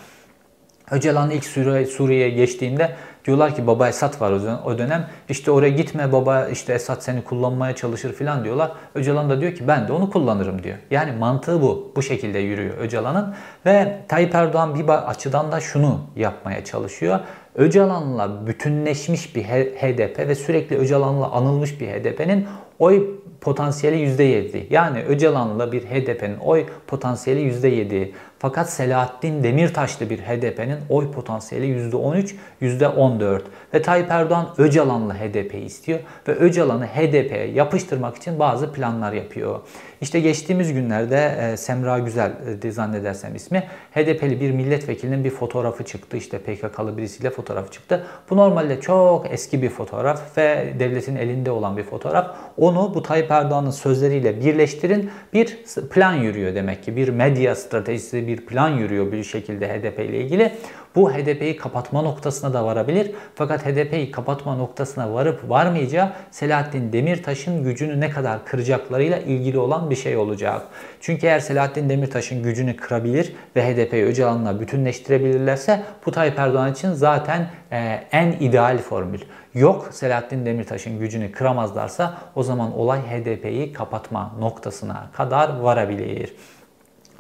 Öcalan 0.91 1.31
ilk 1.31 1.45
Suriye'ye 1.89 2.31
geçtiğinde 2.31 2.97
diyorlar 3.25 3.55
ki 3.55 3.67
baba 3.67 3.89
Esat 3.89 4.21
var 4.21 4.33
o 4.65 4.79
dönem. 4.79 5.09
İşte 5.29 5.51
oraya 5.51 5.71
gitme 5.71 6.13
baba 6.13 6.49
işte 6.49 6.75
Esat 6.75 7.03
seni 7.03 7.25
kullanmaya 7.25 7.75
çalışır 7.75 8.13
falan 8.13 8.45
diyorlar. 8.45 8.73
Öcalan 8.95 9.31
da 9.31 9.41
diyor 9.41 9.55
ki 9.55 9.69
ben 9.69 9.89
de 9.89 9.93
onu 9.93 10.11
kullanırım 10.11 10.63
diyor. 10.63 10.77
Yani 10.91 11.13
mantığı 11.13 11.63
bu. 11.63 11.93
Bu 11.97 12.03
şekilde 12.03 12.39
yürüyor 12.39 12.79
Öcalan'ın. 12.79 13.35
Ve 13.67 13.99
Tayyip 14.09 14.35
Erdoğan 14.35 14.75
bir 14.75 15.11
açıdan 15.11 15.53
da 15.53 15.61
şunu 15.61 16.01
yapmaya 16.17 16.65
çalışıyor. 16.65 17.21
Öcalan'la 17.55 18.47
bütünleşmiş 18.47 19.37
bir 19.37 19.45
HDP 19.45 20.19
ve 20.19 20.35
sürekli 20.35 20.77
Öcalan'la 20.77 21.31
anılmış 21.31 21.81
bir 21.81 21.89
HDP'nin 21.89 22.47
oy 22.79 23.07
potansiyeli 23.41 23.97
%7. 23.97 24.67
Yani 24.71 25.03
Öcalan'la 25.03 25.73
bir 25.73 25.83
HDP'nin 25.83 26.39
oy 26.39 26.67
potansiyeli 26.87 27.41
%7. 27.41 28.11
Fakat 28.45 28.71
Selahattin 28.71 29.45
Demirtaşlı 29.45 30.11
bir 30.11 30.19
HDP'nin 30.19 30.79
oy 30.89 31.13
potansiyeli 31.13 31.91
%13, 31.91 32.35
%14. 32.63 33.41
Ve 33.75 33.83
Tayyip 33.83 34.11
Erdoğan 34.11 34.49
Öcalan'la 34.59 35.15
HDP'yi 35.15 35.65
istiyor 35.65 35.99
ve 36.29 36.33
Öcalan'ı 36.33 36.87
HDP'ye 36.87 37.47
yapıştırmak 37.47 38.17
için 38.17 38.39
bazı 38.39 38.73
planlar 38.73 39.13
yapıyor. 39.13 39.61
İşte 40.01 40.21
geçtiğimiz 40.21 40.73
günlerde 40.73 41.37
e, 41.41 41.57
Semra 41.57 41.99
Güzel 41.99 42.33
e, 42.65 42.71
zannedersem 42.71 43.35
ismi 43.35 43.63
HDP'li 43.95 44.41
bir 44.41 44.51
milletvekilinin 44.51 45.25
bir 45.25 45.31
fotoğrafı 45.31 45.85
çıktı. 45.85 46.17
İşte 46.17 46.39
PKK'lı 46.39 46.97
birisiyle 46.97 47.31
fotoğrafı 47.31 47.71
çıktı. 47.73 48.07
Bu 48.31 48.37
normalde 48.37 48.81
çok 48.81 49.33
eski 49.33 49.63
bir 49.63 49.69
fotoğraf 49.69 50.39
ve 50.39 50.75
devletin 50.79 51.17
elinde 51.17 51.51
olan 51.51 51.77
bir 51.77 51.83
fotoğraf. 51.83 52.37
Onu 52.57 52.93
bu 52.95 53.03
Tayyip 53.03 53.31
Erdoğan'ın 53.31 53.71
sözleriyle 53.71 54.41
birleştirin 54.41 55.11
bir 55.33 55.59
plan 55.91 56.15
yürüyor 56.15 56.55
demek 56.55 56.83
ki. 56.83 56.97
Bir 56.97 57.09
medya 57.09 57.55
stratejisi, 57.55 58.27
bir 58.27 58.34
plan 58.37 58.69
yürüyor 58.69 59.13
bir 59.13 59.25
şekilde 59.25 59.69
HDP 59.69 59.99
ile 59.99 60.21
ilgili. 60.21 60.53
Bu 60.95 61.13
HDP'yi 61.13 61.57
kapatma 61.57 62.03
noktasına 62.03 62.55
da 62.55 62.65
varabilir. 62.65 63.11
Fakat 63.35 63.67
HDP'yi 63.67 64.11
kapatma 64.11 64.57
noktasına 64.57 65.13
varıp 65.13 65.51
varmayacağı 65.51 66.13
Selahattin 66.31 66.93
Demirtaş'ın 66.93 67.65
gücünü 67.65 68.01
ne 68.01 68.11
kadar 68.11 68.45
kıracaklarıyla 68.45 69.19
ilgili 69.19 69.59
olan 69.59 69.91
bir 69.91 69.97
şey 69.97 70.17
olacak. 70.17 70.63
Çünkü 71.01 71.27
eğer 71.27 71.41
Selahattin 71.41 71.89
Demirtaş'ın 71.89 72.43
gücünü 72.43 72.77
kırabilir 72.77 73.33
ve 73.57 73.63
HDP'yi 73.63 74.05
Öcalan'la 74.05 74.61
bütünleştirebilirlerse 74.61 75.83
bu 76.07 76.11
Tayyip 76.11 76.39
Erdoğan 76.39 76.73
için 76.73 76.93
zaten 76.93 77.51
e, 77.73 78.05
en 78.13 78.33
ideal 78.33 78.79
formül. 78.79 79.21
Yok 79.55 79.89
Selahattin 79.91 80.47
Demirtaş'ın 80.47 80.99
gücünü 80.99 81.33
kıramazlarsa 81.33 82.19
o 82.35 82.43
zaman 82.43 82.79
olay 82.79 83.01
HDP'yi 83.01 83.73
kapatma 83.73 84.33
noktasına 84.39 85.11
kadar 85.13 85.59
varabilir. 85.59 86.35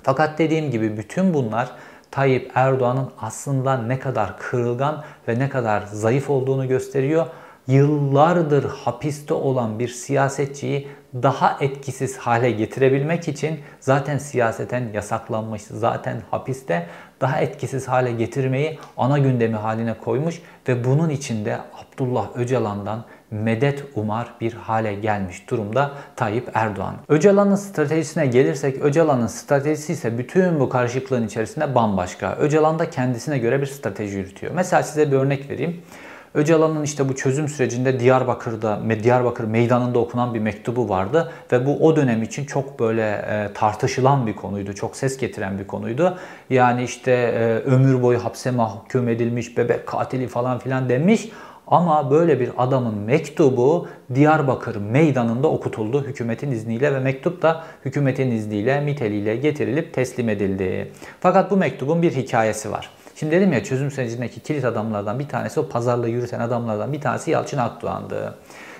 Fakat 0.04 0.38
dediğim 0.38 0.70
gibi 0.70 0.96
bütün 0.96 1.34
bunlar 1.34 1.70
Tayyip 2.10 2.52
Erdoğan'ın 2.54 3.10
aslında 3.20 3.76
ne 3.78 3.98
kadar 3.98 4.38
kırılgan 4.38 5.04
ve 5.28 5.38
ne 5.38 5.48
kadar 5.48 5.82
zayıf 5.82 6.30
olduğunu 6.30 6.68
gösteriyor. 6.68 7.26
Yıllardır 7.66 8.64
hapiste 8.64 9.34
olan 9.34 9.78
bir 9.78 9.88
siyasetçiyi 9.88 10.88
daha 11.14 11.56
etkisiz 11.60 12.18
hale 12.18 12.50
getirebilmek 12.50 13.28
için 13.28 13.60
zaten 13.80 14.18
siyaseten 14.18 14.92
yasaklanmış, 14.92 15.62
zaten 15.62 16.22
hapiste 16.30 16.86
daha 17.20 17.40
etkisiz 17.40 17.88
hale 17.88 18.12
getirmeyi 18.12 18.78
ana 18.96 19.18
gündemi 19.18 19.56
haline 19.56 19.94
koymuş 19.94 20.42
ve 20.68 20.84
bunun 20.84 21.10
içinde 21.10 21.58
Abdullah 21.58 22.28
Öcalan'dan 22.36 23.04
medet 23.30 23.84
umar 23.94 24.34
bir 24.40 24.52
hale 24.52 24.94
gelmiş 24.94 25.50
durumda 25.50 25.90
Tayyip 26.16 26.50
Erdoğan. 26.54 26.94
Öcalan'ın 27.08 27.56
stratejisine 27.56 28.26
gelirsek 28.26 28.82
Öcalan'ın 28.82 29.26
stratejisi 29.26 29.92
ise 29.92 30.18
bütün 30.18 30.60
bu 30.60 30.68
karışıklığın 30.68 31.26
içerisinde 31.26 31.74
bambaşka. 31.74 32.36
Öcalan 32.36 32.78
da 32.78 32.90
kendisine 32.90 33.38
göre 33.38 33.60
bir 33.60 33.66
strateji 33.66 34.16
yürütüyor. 34.16 34.52
Mesela 34.54 34.82
size 34.82 35.12
bir 35.12 35.16
örnek 35.16 35.50
vereyim. 35.50 35.82
Öcalan'ın 36.34 36.82
işte 36.82 37.08
bu 37.08 37.16
çözüm 37.16 37.48
sürecinde 37.48 38.00
Diyarbakır'da, 38.00 38.80
Diyarbakır 39.02 39.44
meydanında 39.44 39.98
okunan 39.98 40.34
bir 40.34 40.40
mektubu 40.40 40.88
vardı 40.88 41.32
ve 41.52 41.66
bu 41.66 41.86
o 41.86 41.96
dönem 41.96 42.22
için 42.22 42.44
çok 42.44 42.80
böyle 42.80 43.10
e, 43.10 43.52
tartışılan 43.54 44.26
bir 44.26 44.36
konuydu, 44.36 44.74
çok 44.74 44.96
ses 44.96 45.16
getiren 45.16 45.58
bir 45.58 45.66
konuydu. 45.66 46.18
Yani 46.50 46.84
işte 46.84 47.12
e, 47.12 47.70
ömür 47.70 48.02
boyu 48.02 48.24
hapse 48.24 48.50
mahkum 48.50 49.08
edilmiş, 49.08 49.58
bebek 49.58 49.86
katili 49.86 50.28
falan 50.28 50.58
filan 50.58 50.88
demiş. 50.88 51.28
Ama 51.66 52.10
böyle 52.10 52.40
bir 52.40 52.50
adamın 52.58 52.94
mektubu 52.94 53.88
Diyarbakır 54.14 54.76
meydanında 54.76 55.48
okutuldu 55.48 56.04
hükümetin 56.04 56.50
izniyle 56.50 56.94
ve 56.94 56.98
mektup 56.98 57.42
da 57.42 57.64
hükümetin 57.84 58.30
izniyle 58.30 58.80
miteliyle 58.80 59.36
getirilip 59.36 59.94
teslim 59.94 60.28
edildi. 60.28 60.92
Fakat 61.20 61.50
bu 61.50 61.56
mektubun 61.56 62.02
bir 62.02 62.12
hikayesi 62.12 62.72
var. 62.72 62.90
Şimdi 63.14 63.36
dedim 63.36 63.52
ya 63.52 63.64
çözüm 63.64 63.90
sürecindeki 63.90 64.40
kilit 64.40 64.64
adamlardan 64.64 65.18
bir 65.18 65.28
tanesi 65.28 65.60
o 65.60 65.68
pazarlığı 65.68 66.08
yürüten 66.08 66.40
adamlardan 66.40 66.92
bir 66.92 67.00
tanesi 67.00 67.30
Yalçın 67.30 67.58
Akdoğan'dı. 67.58 68.34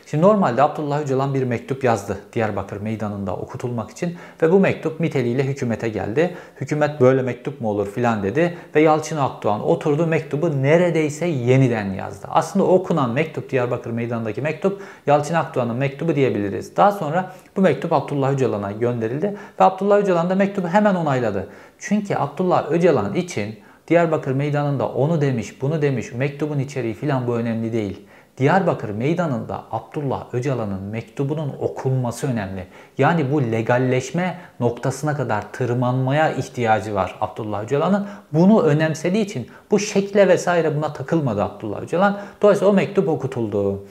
Şimdi 0.06 0.24
normalde 0.24 0.62
Abdullah 0.62 1.00
Öcalan 1.00 1.34
bir 1.34 1.42
mektup 1.42 1.84
yazdı 1.84 2.18
Diyarbakır 2.32 2.80
meydanında 2.80 3.36
okutulmak 3.36 3.90
için 3.90 4.16
ve 4.42 4.52
bu 4.52 4.60
mektup 4.60 5.00
niteliğiyle 5.00 5.44
hükümete 5.44 5.88
geldi. 5.88 6.34
Hükümet 6.60 7.00
böyle 7.00 7.22
mektup 7.22 7.60
mu 7.60 7.68
olur 7.68 7.86
filan 7.86 8.22
dedi 8.22 8.58
ve 8.74 8.80
Yalçın 8.80 9.16
Akdoğan 9.16 9.64
oturdu 9.64 10.06
mektubu 10.06 10.62
neredeyse 10.62 11.26
yeniden 11.26 11.92
yazdı. 11.92 12.26
Aslında 12.30 12.64
okunan 12.66 13.10
mektup 13.10 13.50
Diyarbakır 13.50 13.90
meydanındaki 13.90 14.42
mektup 14.42 14.82
Yalçın 15.06 15.34
Akdoğan'ın 15.34 15.76
mektubu 15.76 16.14
diyebiliriz. 16.14 16.76
Daha 16.76 16.92
sonra 16.92 17.32
bu 17.56 17.60
mektup 17.60 17.92
Abdullah 17.92 18.32
Öcalan'a 18.32 18.72
gönderildi 18.72 19.36
ve 19.60 19.64
Abdullah 19.64 19.98
Öcalan 19.98 20.30
da 20.30 20.34
mektubu 20.34 20.68
hemen 20.68 20.94
onayladı. 20.94 21.48
Çünkü 21.78 22.14
Abdullah 22.14 22.70
Öcalan 22.70 23.14
için 23.14 23.58
Diyarbakır 23.88 24.32
meydanında 24.32 24.88
onu 24.88 25.20
demiş, 25.20 25.62
bunu 25.62 25.82
demiş, 25.82 26.12
mektubun 26.12 26.58
içeriği 26.58 26.94
filan 26.94 27.26
bu 27.26 27.36
önemli 27.36 27.72
değil. 27.72 28.06
Diyarbakır 28.38 28.88
meydanında 28.88 29.64
Abdullah 29.72 30.26
Öcalan'ın 30.32 30.82
mektubunun 30.82 31.52
okunması 31.60 32.26
önemli. 32.26 32.66
Yani 32.98 33.32
bu 33.32 33.42
legalleşme 33.42 34.38
noktasına 34.60 35.16
kadar 35.16 35.52
tırmanmaya 35.52 36.32
ihtiyacı 36.32 36.94
var 36.94 37.16
Abdullah 37.20 37.64
Öcalan'ın. 37.64 38.06
Bunu 38.32 38.62
önemsediği 38.62 39.24
için 39.24 39.48
bu 39.70 39.78
şekle 39.78 40.28
vesaire 40.28 40.76
buna 40.76 40.92
takılmadı 40.92 41.42
Abdullah 41.42 41.82
Öcalan. 41.82 42.20
Dolayısıyla 42.42 42.72
o 42.72 42.74
mektup 42.74 43.08
okutuldu. 43.08 43.84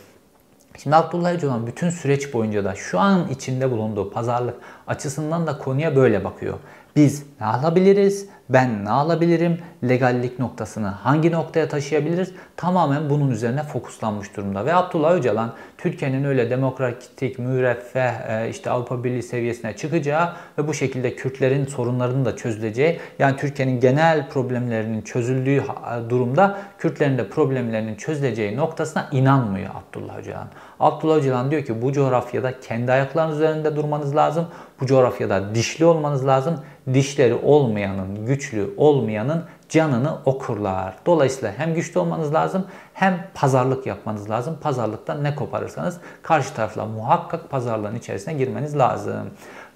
Şimdi 0.77 0.95
Abdullah 0.95 1.33
Öcalan 1.33 1.67
bütün 1.67 1.89
süreç 1.89 2.33
boyunca 2.33 2.63
da 2.63 2.75
şu 2.75 2.99
an 2.99 3.27
içinde 3.27 3.71
bulunduğu 3.71 4.09
pazarlık 4.09 4.55
açısından 4.87 5.47
da 5.47 5.57
konuya 5.57 5.95
böyle 5.95 6.23
bakıyor. 6.23 6.57
Biz 6.95 7.23
ne 7.39 7.45
alabiliriz? 7.45 8.27
Ben 8.49 8.85
ne 8.85 8.89
alabilirim? 8.89 9.57
Legallik 9.89 10.39
noktasını 10.39 10.87
hangi 10.87 11.31
noktaya 11.31 11.67
taşıyabiliriz? 11.67 12.31
Tamamen 12.57 13.09
bunun 13.09 13.31
üzerine 13.31 13.63
fokuslanmış 13.63 14.37
durumda. 14.37 14.65
Ve 14.65 14.75
Abdullah 14.75 15.11
Öcalan 15.11 15.53
Türkiye'nin 15.77 16.23
öyle 16.23 16.49
demokratik, 16.49 17.39
müreffeh, 17.39 18.29
e, 18.29 18.49
işte 18.49 18.69
Avrupa 18.69 19.03
Birliği 19.03 19.23
seviyesine 19.23 19.75
çıkacağı 19.75 20.33
ve 20.57 20.67
bu 20.67 20.73
şekilde 20.73 21.15
Kürtlerin 21.15 21.65
sorunlarını 21.65 22.25
da 22.25 22.35
çözüleceği, 22.35 22.99
yani 23.19 23.37
Türkiye'nin 23.37 23.79
genel 23.79 24.29
problemlerinin 24.29 25.01
çözüldüğü 25.01 25.63
durumda 26.09 26.57
Kürtlerin 26.77 27.17
de 27.17 27.29
problemlerinin 27.29 27.95
çözüleceği 27.95 28.57
noktasına 28.57 29.09
inanmıyor 29.11 29.69
Abdullah 29.75 30.17
Öcalan. 30.17 30.47
Abdullah 30.79 31.15
Öcalan 31.15 31.51
diyor 31.51 31.65
ki 31.65 31.81
bu 31.81 31.93
coğrafyada 31.93 32.59
kendi 32.59 32.91
ayaklarınız 32.91 33.35
üzerinde 33.35 33.75
durmanız 33.75 34.15
lazım. 34.15 34.47
Bu 34.81 34.85
coğrafyada 34.85 35.55
dişli 35.55 35.85
olmanız 35.85 36.27
lazım. 36.27 36.59
Dişleri 36.93 37.33
olmayanın, 37.33 38.27
güçlü 38.33 38.73
olmayanın 38.77 39.43
canını 39.69 40.17
okurlar. 40.25 40.95
Dolayısıyla 41.05 41.53
hem 41.57 41.73
güçlü 41.73 41.99
olmanız 41.99 42.33
lazım 42.33 42.65
hem 42.93 43.27
pazarlık 43.33 43.85
yapmanız 43.85 44.29
lazım. 44.29 44.57
Pazarlıktan 44.61 45.23
ne 45.23 45.35
koparırsanız 45.35 45.97
karşı 46.23 46.53
tarafla 46.53 46.85
muhakkak 46.85 47.49
pazarlığın 47.49 47.95
içerisine 47.95 48.33
girmeniz 48.33 48.77
lazım. 48.77 49.29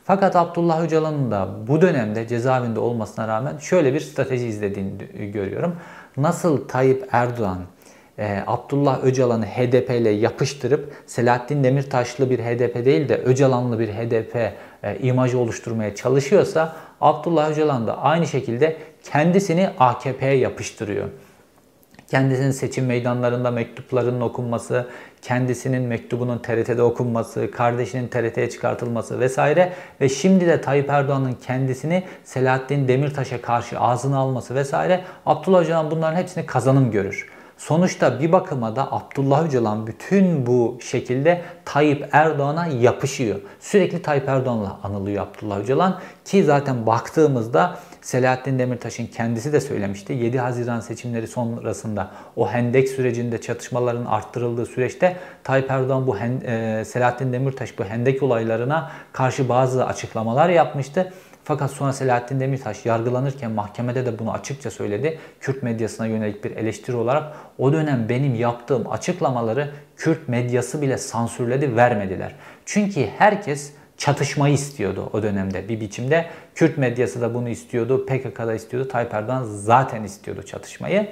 Fakat 0.04 0.36
Abdullah 0.36 0.82
Öcalan'ın 0.82 1.32
da 1.32 1.48
bu 1.68 1.82
dönemde 1.82 2.28
cezaevinde 2.28 2.80
olmasına 2.80 3.28
rağmen 3.28 3.58
şöyle 3.58 3.94
bir 3.94 4.00
strateji 4.00 4.48
izlediğini 4.48 5.32
görüyorum. 5.32 5.76
Nasıl 6.18 6.68
Tayyip 6.68 7.08
Erdoğan 7.12 7.60
e, 8.18 8.44
Abdullah 8.48 9.04
Öcalan'ı 9.04 9.46
HDP 9.46 9.90
ile 9.90 10.10
yapıştırıp 10.10 10.94
Selahattin 11.06 11.64
Demirtaşlı 11.64 12.30
bir 12.30 12.40
HDP 12.40 12.86
değil 12.86 13.10
de 13.10 13.18
Öcalanlı 13.18 13.80
bir 13.80 13.88
HDP 13.88 14.36
e, 14.84 14.98
imajı 15.00 15.40
oluşturmaya 15.40 15.96
çalışıyorsa 15.96 16.76
Abdullah 17.02 17.52
Öcalan 17.52 17.88
da 17.88 17.98
aynı 17.98 18.28
şekilde 18.28 18.78
kendisini 19.04 19.70
AKP'ye 19.80 20.38
yapıştırıyor. 20.38 21.08
Kendisinin 22.12 22.52
seçim 22.52 22.86
meydanlarında 22.86 23.52
mektuplarının 23.52 24.22
okunması, 24.22 24.88
kendisinin 25.22 25.82
mektubunun 25.82 26.38
TRT'de 26.38 26.82
okunması, 26.82 27.52
kardeşinin 27.52 28.08
TRT'ye 28.08 28.50
çıkartılması 28.50 29.20
vesaire 29.20 29.74
ve 30.02 30.10
şimdi 30.10 30.48
de 30.48 30.62
Tayyip 30.62 30.90
Erdoğan'ın 30.90 31.34
kendisini 31.34 32.04
Selahattin 32.24 32.88
Demirtaş'a 32.88 33.42
karşı 33.42 33.80
ağzına 33.80 34.18
alması 34.18 34.56
vesaire 34.56 35.04
Abdullah 35.26 35.62
Öcalan 35.62 35.92
bunların 35.92 36.16
hepsini 36.16 36.46
kazanım 36.46 36.92
görür. 36.92 37.37
Sonuçta 37.58 38.20
bir 38.20 38.32
bakıma 38.32 38.76
da 38.76 38.92
Abdullah 38.92 39.48
Öcalan 39.48 39.88
bütün 39.88 40.46
bu 40.46 40.78
şekilde 40.82 41.42
Tayyip 41.66 42.10
Erdoğan'a 42.12 42.68
yapışıyor. 42.68 43.40
Sürekli 43.60 44.02
Tayyip 44.02 44.30
Erdoğan'la 44.30 44.80
anılıyor 44.84 45.28
Abdullah 45.28 45.60
Öcalan 45.60 46.00
ki 46.26 46.44
zaten 46.44 46.86
baktığımızda 46.86 47.78
Selahattin 48.02 48.60
Demirtaş'ın 48.60 49.06
kendisi 49.06 49.54
de 49.54 49.62
söylemişti. 49.62 50.14
7 50.14 50.40
Haziran 50.40 50.80
seçimleri 50.80 51.28
sonrasında 51.28 52.12
o 52.36 52.50
hendek 52.50 52.90
sürecinde 52.90 53.42
çatışmaların 53.42 54.06
arttırıldığı 54.06 54.66
süreçte 54.66 55.18
Tayyip 55.44 55.72
Erdoğan 55.72 56.08
bu 56.08 56.18
e, 56.18 56.84
Selahattin 56.86 57.34
Demirtaş 57.34 57.80
bu 57.80 57.84
hendek 57.84 58.24
olaylarına 58.24 58.92
karşı 59.14 59.50
bazı 59.50 59.86
açıklamalar 59.86 60.50
yapmıştı. 60.50 61.14
Fakat 61.48 61.72
sonra 61.72 61.94
Selahattin 61.94 62.40
Demirtaş 62.40 62.86
yargılanırken 62.86 63.52
mahkemede 63.52 64.06
de 64.06 64.20
bunu 64.20 64.32
açıkça 64.32 64.72
söyledi. 64.72 65.20
Kürt 65.40 65.64
medyasına 65.64 66.08
yönelik 66.08 66.44
bir 66.44 66.52
eleştiri 66.52 66.96
olarak 66.96 67.34
o 67.58 67.74
dönem 67.74 68.10
benim 68.10 68.36
yaptığım 68.36 68.92
açıklamaları 68.92 69.72
Kürt 69.98 70.28
medyası 70.28 70.82
bile 70.82 70.98
sansürledi, 70.98 71.76
vermediler. 71.76 72.36
Çünkü 72.66 73.08
herkes 73.18 73.72
çatışmayı 73.98 74.54
istiyordu 74.54 75.10
o 75.14 75.24
dönemde 75.24 75.70
bir 75.70 75.80
biçimde. 75.80 76.26
Kürt 76.56 76.78
medyası 76.78 77.22
da 77.22 77.34
bunu 77.34 77.50
istiyordu, 77.50 78.06
PKK 78.06 78.40
da 78.40 78.54
istiyordu, 78.54 78.88
Tayyip 78.88 79.14
Erdoğan 79.14 79.44
zaten 79.44 80.04
istiyordu 80.04 80.44
çatışmayı. 80.44 81.08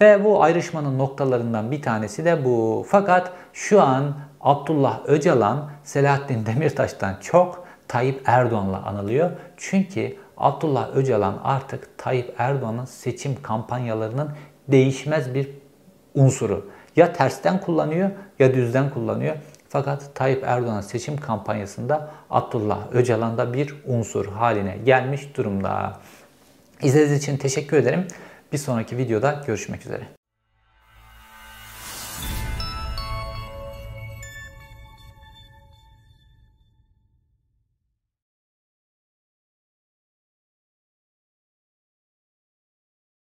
Ve 0.00 0.24
bu 0.24 0.42
ayrışmanın 0.42 0.98
noktalarından 0.98 1.70
bir 1.70 1.82
tanesi 1.82 2.24
de 2.24 2.44
bu. 2.44 2.86
Fakat 2.88 3.32
şu 3.52 3.82
an 3.82 4.14
Abdullah 4.40 5.00
Öcalan 5.06 5.70
Selahattin 5.84 6.46
Demirtaş'tan 6.46 7.16
çok 7.20 7.69
Tayyip 7.90 8.22
Erdoğan'la 8.26 8.82
anılıyor. 8.82 9.30
Çünkü 9.56 10.16
Abdullah 10.36 10.96
Öcalan 10.96 11.40
artık 11.44 11.98
Tayyip 11.98 12.34
Erdoğan'ın 12.38 12.84
seçim 12.84 13.42
kampanyalarının 13.42 14.30
değişmez 14.68 15.34
bir 15.34 15.48
unsuru. 16.14 16.70
Ya 16.96 17.12
tersten 17.12 17.60
kullanıyor 17.60 18.10
ya 18.38 18.54
düzden 18.54 18.90
kullanıyor. 18.90 19.36
Fakat 19.68 20.14
Tayyip 20.14 20.44
Erdoğan 20.44 20.80
seçim 20.80 21.16
kampanyasında 21.16 22.10
Abdullah 22.30 22.78
Öcalan 22.92 23.38
da 23.38 23.54
bir 23.54 23.74
unsur 23.86 24.26
haline 24.26 24.78
gelmiş 24.84 25.36
durumda. 25.36 25.98
İzlediğiniz 26.82 27.22
için 27.22 27.36
teşekkür 27.36 27.76
ederim. 27.76 28.06
Bir 28.52 28.58
sonraki 28.58 28.96
videoda 28.96 29.42
görüşmek 29.46 29.86
üzere. 29.86 30.19